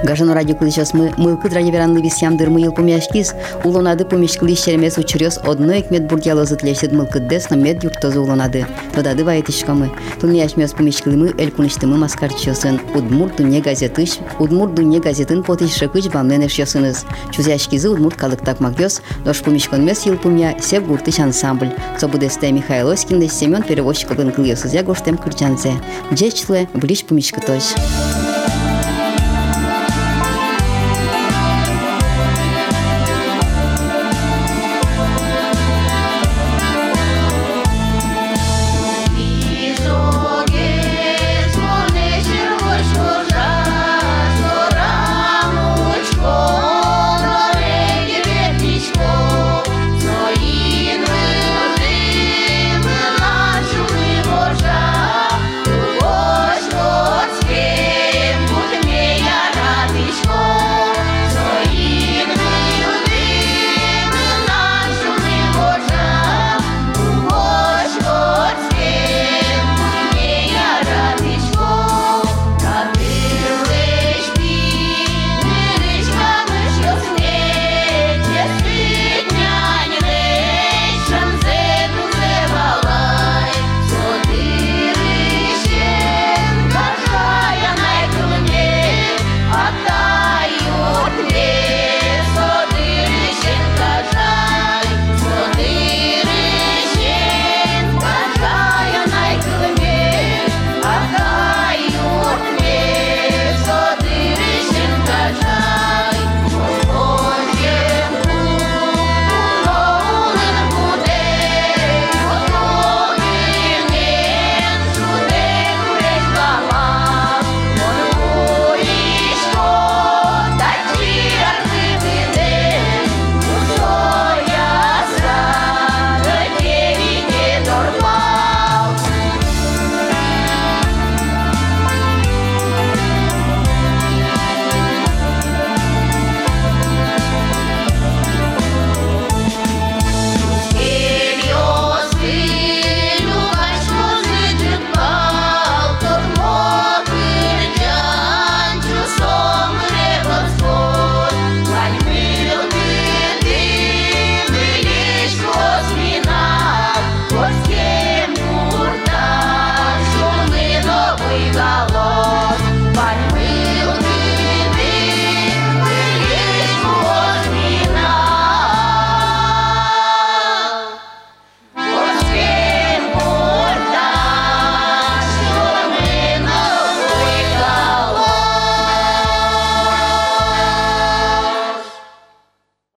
Гажано 0.07 0.33
радио 0.33 0.55
кылычос 0.55 0.93
мы 0.93 1.13
мылкы 1.15 1.49
драйверанлы 1.49 2.01
вис 2.01 2.21
ямдыр 2.21 2.49
мы 2.49 2.59
ел 2.59 2.73
помяшкис, 2.73 3.35
улонады 3.63 4.03
помешкылиш 4.03 4.59
черемес 4.59 4.97
учерёс 4.97 5.39
одно 5.41 5.79
экмет 5.79 6.07
бургяло 6.07 6.43
затлешет 6.43 6.91
мылкыдес 6.91 7.49
на 7.49 7.55
мед 7.55 7.85
юртозу 7.85 8.21
улонады. 8.21 8.67
Тодады 8.93 9.23
вайтышка 9.23 9.73
мы. 9.73 9.89
Тулмяш 10.19 10.57
мес 10.57 10.73
помешкылы 10.73 11.15
мы 11.15 11.33
эль 11.37 11.51
куныштымы 11.51 11.95
маскарчосын. 11.95 12.81
Удмур 12.93 13.31
дуне 13.31 13.61
газетыш, 13.61 14.19
удмур 14.39 14.69
дуне 14.71 14.99
газетін 14.99 15.41
потыш 15.41 15.73
шыкыч 15.77 16.09
бамленеш 16.09 16.59
йосыныз. 16.59 17.05
Чузяшкизы 17.31 17.89
удмур 17.89 18.13
калыктак 18.13 18.59
макдёс, 18.59 19.01
дош 19.23 19.41
помешкон 19.41 19.85
мес 19.85 20.05
ел 20.05 20.17
помя 20.17 20.53
сеп 20.59 20.85
гуртыш 20.85 21.19
ансамбль. 21.19 21.71
Собудесте 21.97 22.51
Михаил 22.51 22.89
Оськин 22.89 23.29
Семен 23.29 23.63
перевозчик 23.63 24.11
огын 24.11 24.31
кыл 24.31 24.43
йосызя 24.43 24.83
гоштем 24.83 25.17
кырчанзе. 25.17 25.71
Джечле, 26.11 26.67
ближ 26.73 27.05
помешкытош. 27.05 27.73